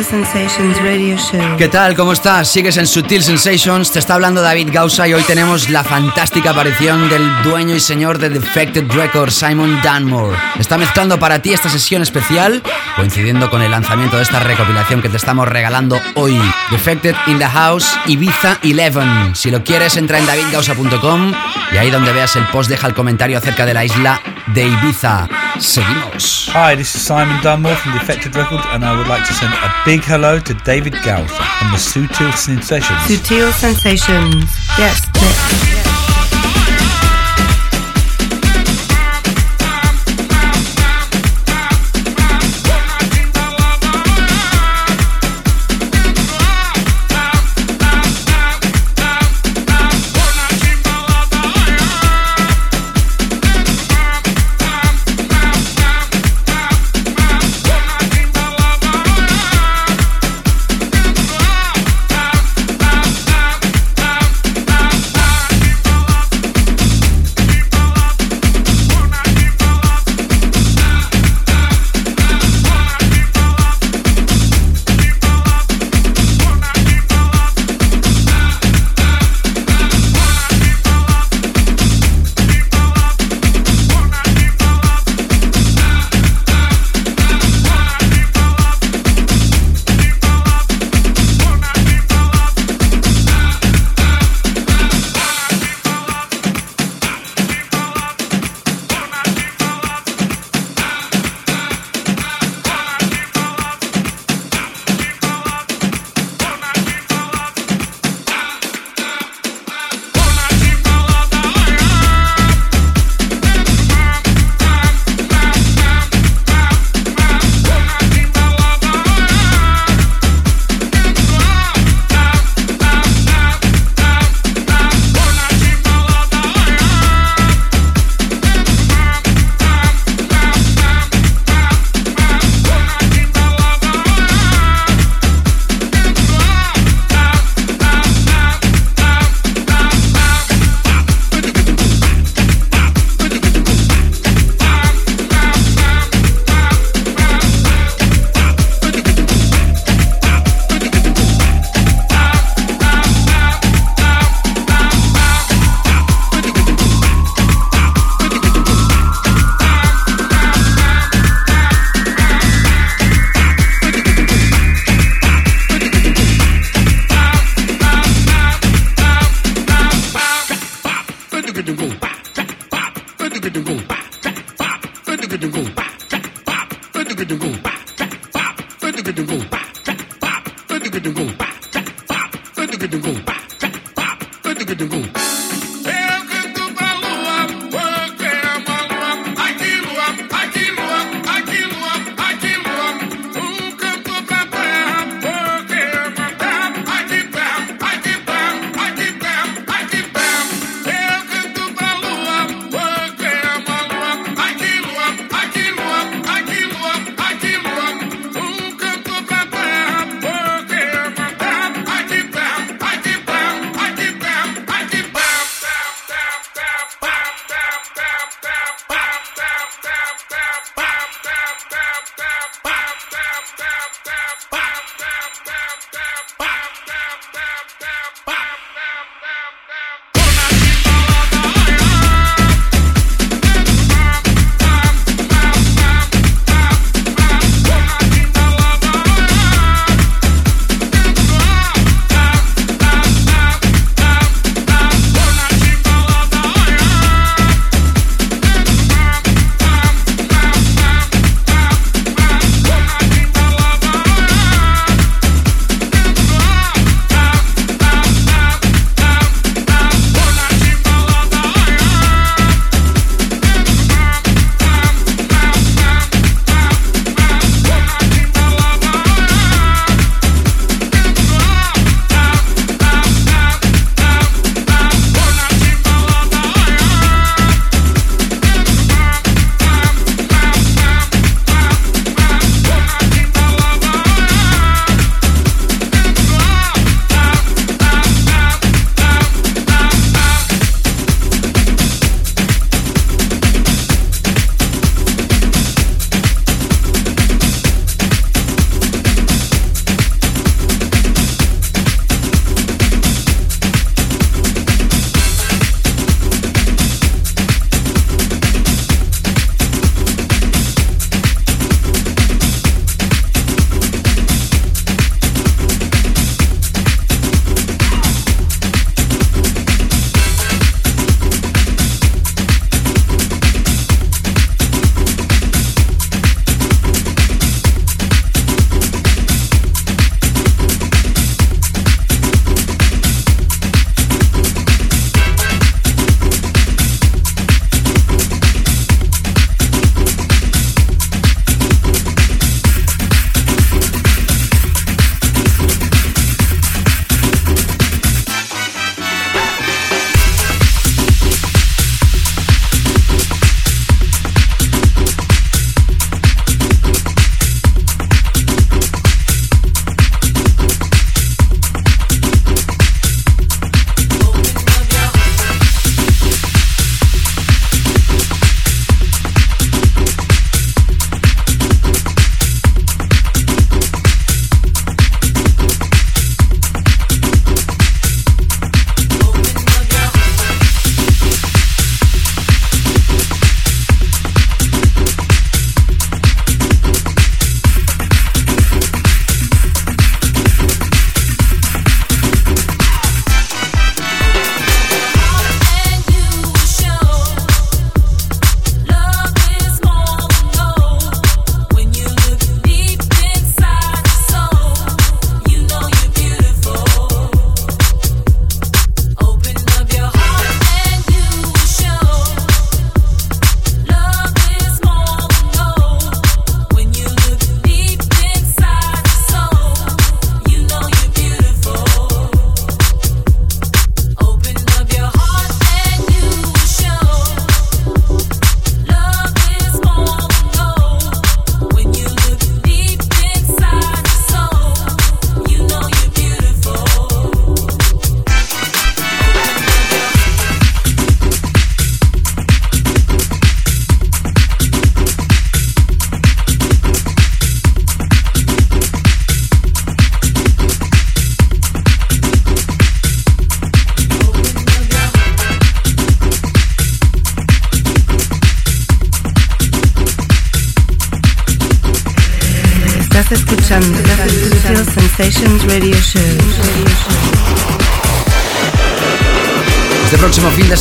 [0.08, 1.56] Sensations Radio Show.
[1.58, 1.94] ¿Qué tal?
[1.94, 2.48] ¿Cómo estás?
[2.48, 7.10] Sigues en Sutil Sensations, te está hablando David Gausa y hoy tenemos la fantástica aparición
[7.10, 10.34] del dueño y señor de Defected Records, Simon Dunmore.
[10.58, 12.62] Está mezclando para ti esta sesión especial,
[12.96, 16.40] coincidiendo con el lanzamiento de esta recopilación que te estamos regalando hoy.
[16.70, 19.34] Defected in the House Ibiza 11.
[19.34, 21.32] Si lo quieres, entra en davidgausa.com
[21.72, 25.28] y ahí donde veas el post deja el comentario acerca de la isla de Ibiza.
[25.60, 26.48] Seguimos.
[26.52, 29.72] Hi, this is Simon Dunmore from Defected Records, and I would like to send a
[29.84, 32.98] big hello to David Gauss from the Sutil Sensations.
[33.00, 34.46] Sutil Sensations.
[34.78, 35.02] Yes,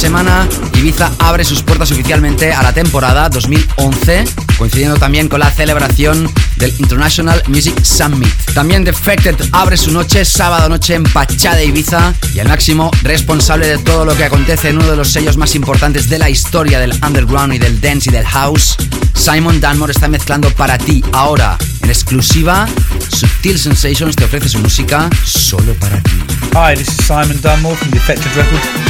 [0.07, 0.47] semana
[0.77, 4.23] Ibiza abre sus puertas oficialmente a la temporada 2011,
[4.57, 8.33] coincidiendo también con la celebración del International Music Summit.
[8.53, 13.67] También Defected abre su noche sábado noche en Pachá de Ibiza y el máximo responsable
[13.67, 16.79] de todo lo que acontece en uno de los sellos más importantes de la historia
[16.79, 18.77] del underground y del dance y del house,
[19.13, 22.65] Simon Dunmore está mezclando para ti ahora en exclusiva.
[23.09, 26.11] Subtil Sensations te ofrece su música solo para ti.
[26.53, 28.86] Hi, this is Simon Dunmore from Defected Records.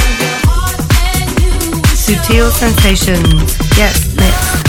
[2.07, 3.57] Sutil Sensations.
[3.77, 4.66] Yes, let's.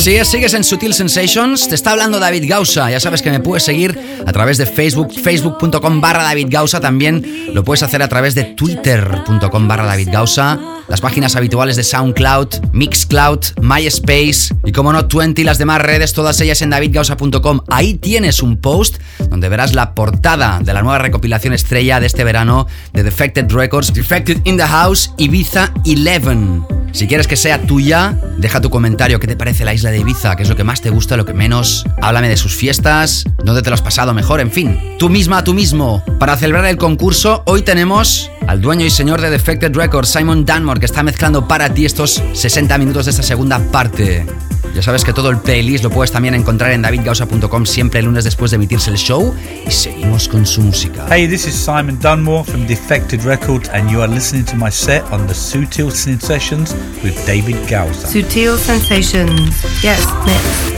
[0.00, 1.68] Así es, sigues en Sutil Sensations.
[1.68, 2.90] Te está hablando David Gausa.
[2.90, 6.80] Ya sabes que me puedes seguir a través de Facebook, facebook.com barra David Gausa.
[6.80, 10.58] También lo puedes hacer a través de twitter.com barra David Gausa.
[10.88, 16.14] Las páginas habituales de SoundCloud, Mixcloud, MySpace y como no 20 y las demás redes,
[16.14, 17.60] todas ellas en davidgausa.com.
[17.68, 18.96] Ahí tienes un post
[19.28, 23.92] donde verás la portada de la nueva recopilación estrella de este verano de Defected Records,
[23.92, 26.62] Defected in the House, Ibiza 11.
[26.92, 29.20] Si quieres que sea tuya, deja tu comentario.
[29.20, 30.36] ¿Qué te parece la isla de Ibiza?
[30.36, 31.84] ¿Qué es lo que más te gusta, lo que menos?
[32.00, 34.96] Háblame de sus fiestas, dónde te lo has pasado mejor, en fin.
[34.98, 36.02] Tú misma, tú mismo.
[36.18, 40.80] Para celebrar el concurso, hoy tenemos al dueño y señor de Defected Records, Simon Dunmore,
[40.80, 44.26] que está mezclando para ti estos 60 minutos de esta segunda parte.
[44.74, 48.24] Ya sabes que todo el playlist lo puedes también encontrar en davidgausa.com siempre el lunes
[48.24, 49.34] después de emitirse el show.
[49.66, 51.06] Y seguimos con su música.
[51.10, 55.02] Hey, this is Simon Dunmore from Defected Records, and you are listening to my set
[55.10, 58.06] on the Sutil Sensations with David Gausa.
[58.06, 59.62] Sutil Sensations.
[59.82, 60.69] Yes, next.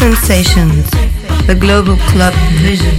[0.00, 0.88] Sensations,
[1.46, 2.32] the global club
[2.62, 2.90] vision.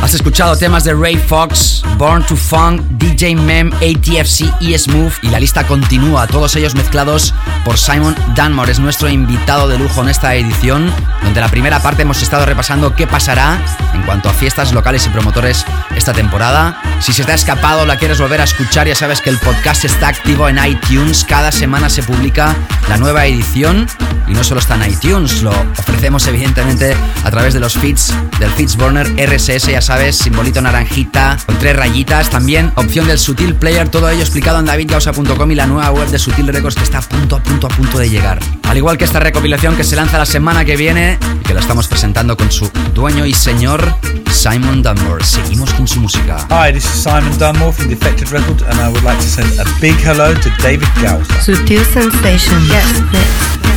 [0.00, 5.30] Has escuchado temas de Ray Fox, Born to Funk, DJ Mem, ATFC y Smooth y
[5.30, 8.70] la lista continúa, todos ellos mezclados por Simon Dunmore.
[8.70, 10.88] Es nuestro invitado de lujo en esta edición,
[11.24, 13.58] donde la primera parte hemos estado repasando qué pasará
[13.92, 15.66] en cuanto a fiestas locales y promotores
[15.96, 16.80] esta temporada.
[17.00, 19.84] Si se te ha escapado, la quieres volver a escuchar, ya sabes que el podcast
[19.84, 21.24] está activo en iTunes.
[21.24, 22.54] Cada semana se publica
[22.88, 23.88] la nueva edición
[24.28, 26.94] y no solo está en iTunes, lo ofrecemos evidentemente
[27.24, 31.76] a través de los feeds del Feeds Burner RSS, ya sabes, simbolito naranjita con tres
[31.76, 36.08] rayitas, también opción del Sutil Player, todo ello explicado en davidgausa.com y la nueva web
[36.08, 38.38] de Sutil Records que está a punto, a punto, a punto de llegar.
[38.64, 41.60] Al igual que esta recopilación que se lanza la semana que viene y que la
[41.60, 43.94] estamos presentando con su dueño y señor
[44.30, 45.24] Simon Dunmore.
[45.24, 46.46] Seguimos con su música.
[46.50, 49.64] Hi, this is Simon Dunmore from Defected Records, and I would like to send a
[49.80, 51.40] big hello to David Gausser.
[51.40, 53.75] Sutil Sensations, guest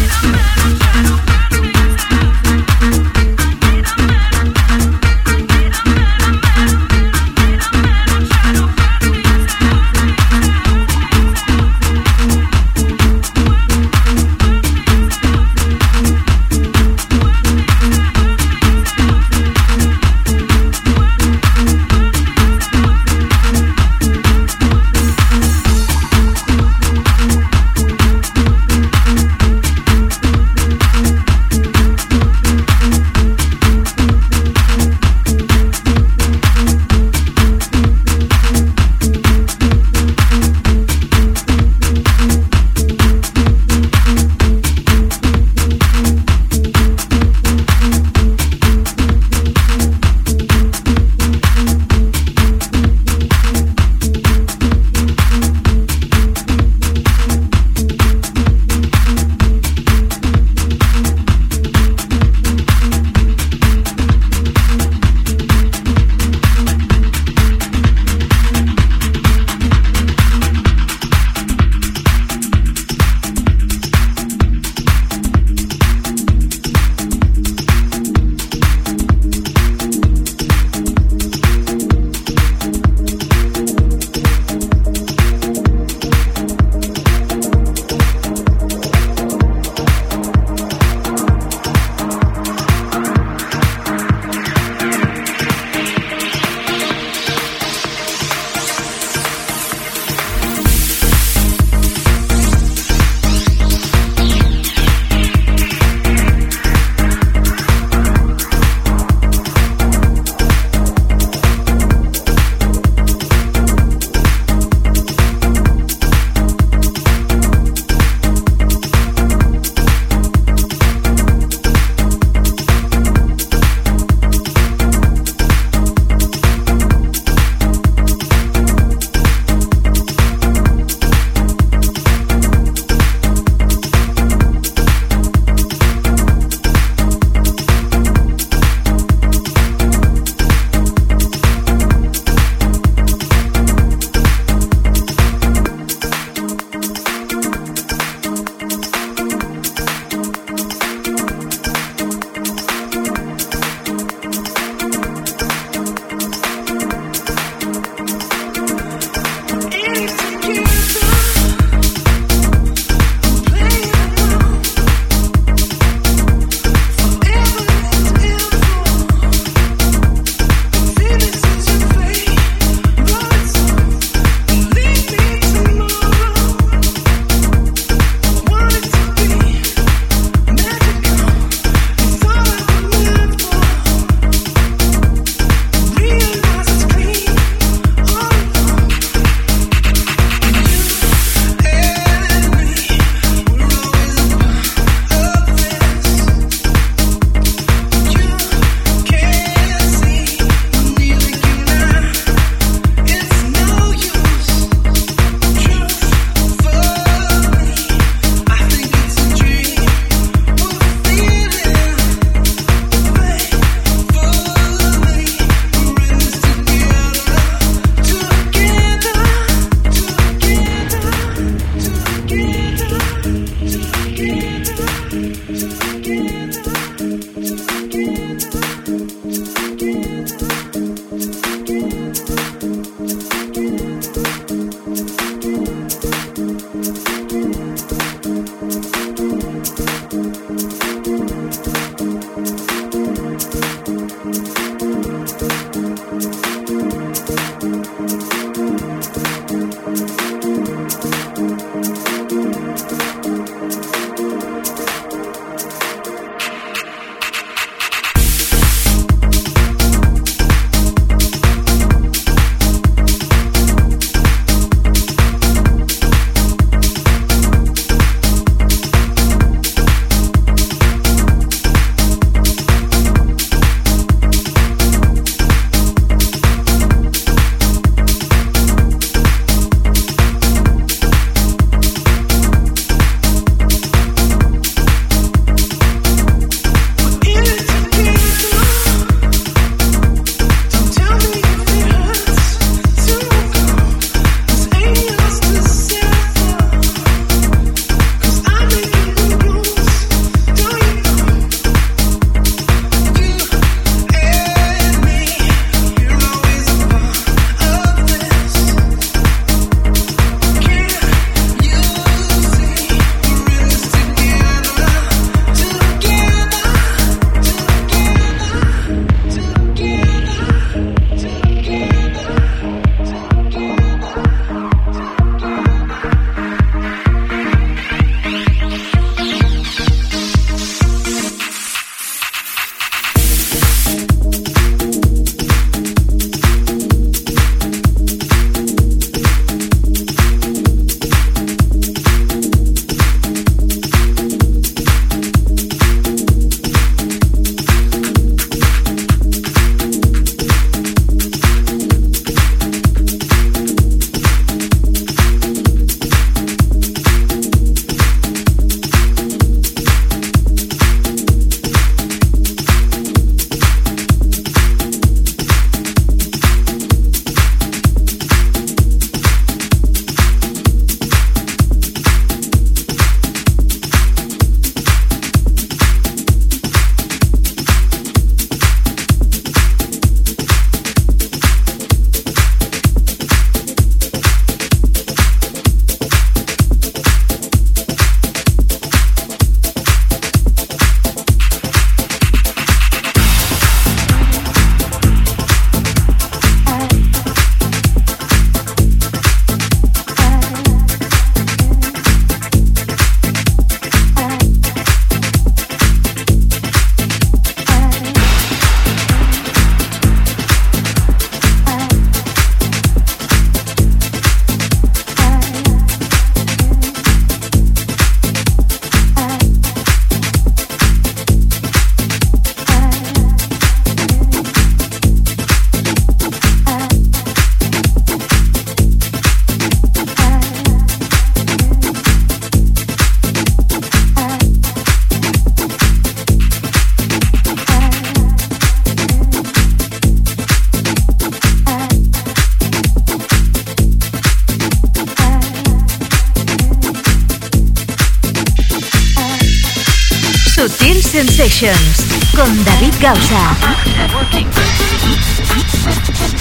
[453.00, 453.56] Gausa.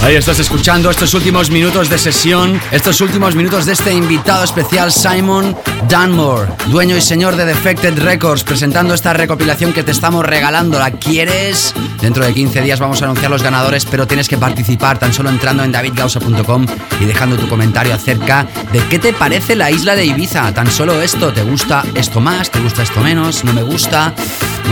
[0.01, 4.91] Ahí estás escuchando estos últimos minutos de sesión, estos últimos minutos de este invitado especial
[4.91, 5.57] Simon
[5.89, 10.79] Dunmore, dueño y señor de Defected Records, presentando esta recopilación que te estamos regalando.
[10.79, 11.73] ¿La quieres?
[12.01, 15.29] Dentro de 15 días vamos a anunciar los ganadores, pero tienes que participar tan solo
[15.29, 16.65] entrando en davidgausa.com
[16.99, 20.53] y dejando tu comentario acerca de qué te parece la isla de Ibiza.
[20.53, 22.49] Tan solo esto, ¿te gusta esto más?
[22.51, 23.43] ¿Te gusta esto menos?
[23.43, 24.13] ¿No me gusta?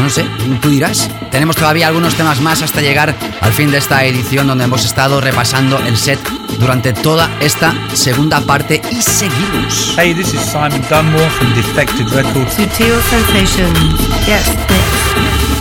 [0.02, 0.26] No sé,
[0.62, 1.10] tú dirás.
[1.32, 5.20] Tenemos todavía algunos temas más hasta llegar al fin de esta edición donde hemos estado
[5.20, 6.20] repasando el set
[6.60, 9.96] durante toda esta segunda parte y seguimos.
[9.98, 12.54] Hey, this is Simon Dunmore from Defected Records.
[12.54, 14.00] Sutil sensations.
[14.26, 15.57] Yes, yes.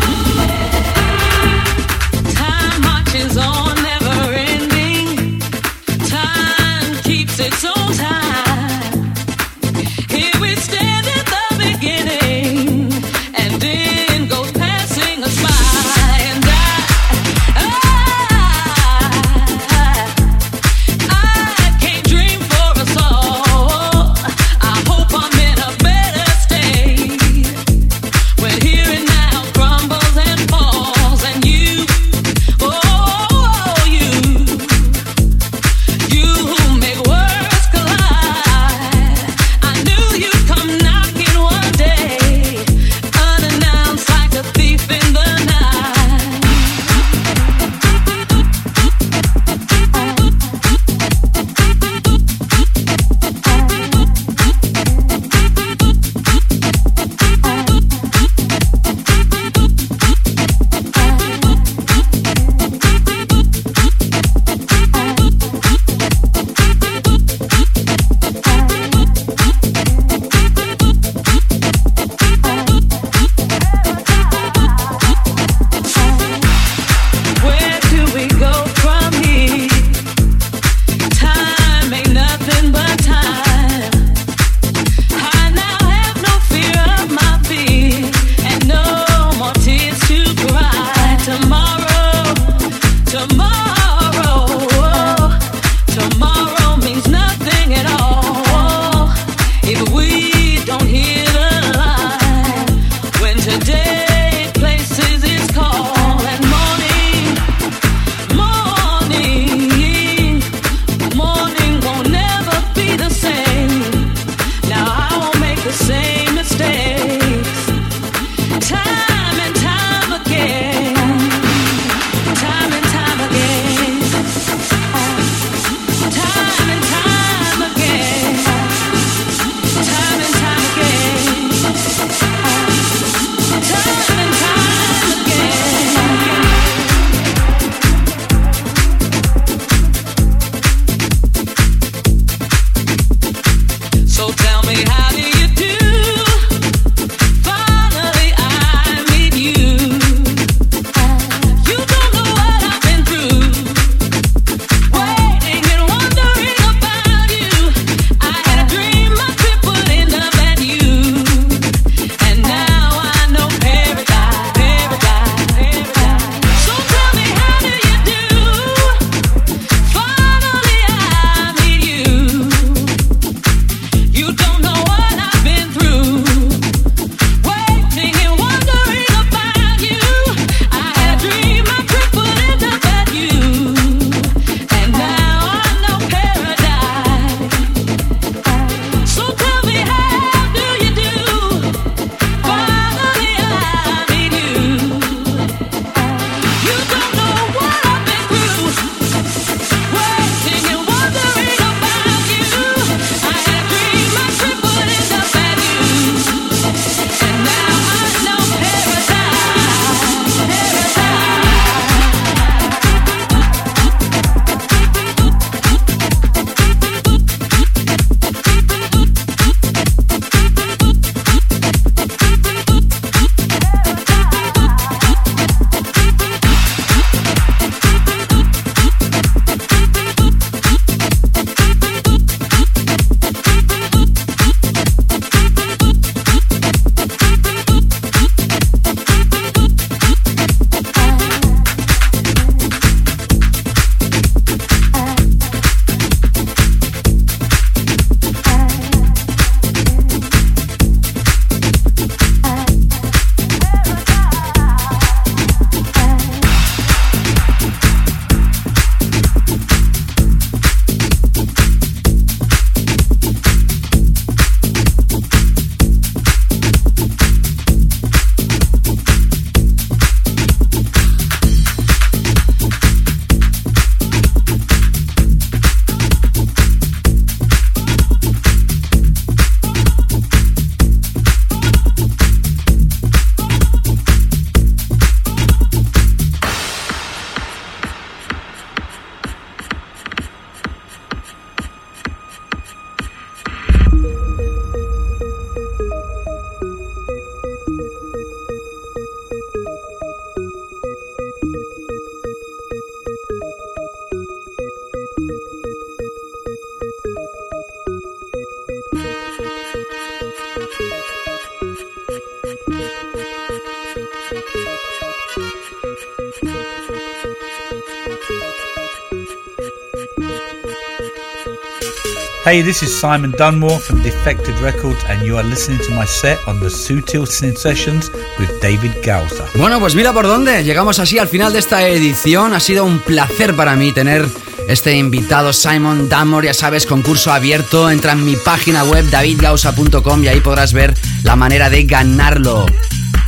[322.57, 326.39] Hey, this is Simon Dunmore from Defected Records, and you are listening to my set
[326.49, 329.45] on the Sutil Sensations with David Gausa.
[329.59, 330.65] Bueno, pues mira por dónde.
[330.65, 332.55] Llegamos así al final de esta edición.
[332.55, 334.25] Ha sido un placer para mí tener
[334.69, 336.47] este invitado Simon Dunmore.
[336.47, 337.91] Ya sabes, concurso abierto.
[337.91, 342.65] Entra en mi página web davidgausa.com y ahí podrás ver la manera de ganarlo.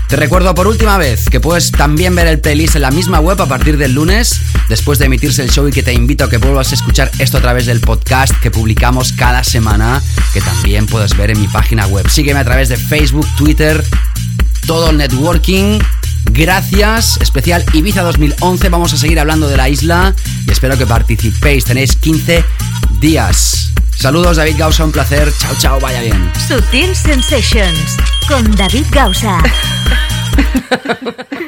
[0.09, 3.39] Te recuerdo por última vez que puedes también ver el playlist en la misma web
[3.43, 6.39] a partir del lunes, después de emitirse el show y que te invito a que
[6.39, 11.17] vuelvas a escuchar esto a través del podcast que publicamos cada semana, que también puedes
[11.17, 12.09] ver en mi página web.
[12.09, 13.85] Sígueme a través de Facebook, Twitter,
[14.67, 15.79] todo el networking.
[16.27, 18.69] Gracias, especial Ibiza 2011.
[18.69, 20.15] Vamos a seguir hablando de la isla
[20.47, 21.65] y espero que participéis.
[21.65, 22.45] Tenéis 15
[23.01, 23.73] días.
[23.97, 25.33] Saludos, David Gausa, un placer.
[25.39, 26.31] Chao, chao, vaya bien.
[26.47, 27.97] Sutil Sensations
[28.29, 29.43] con David Gausa.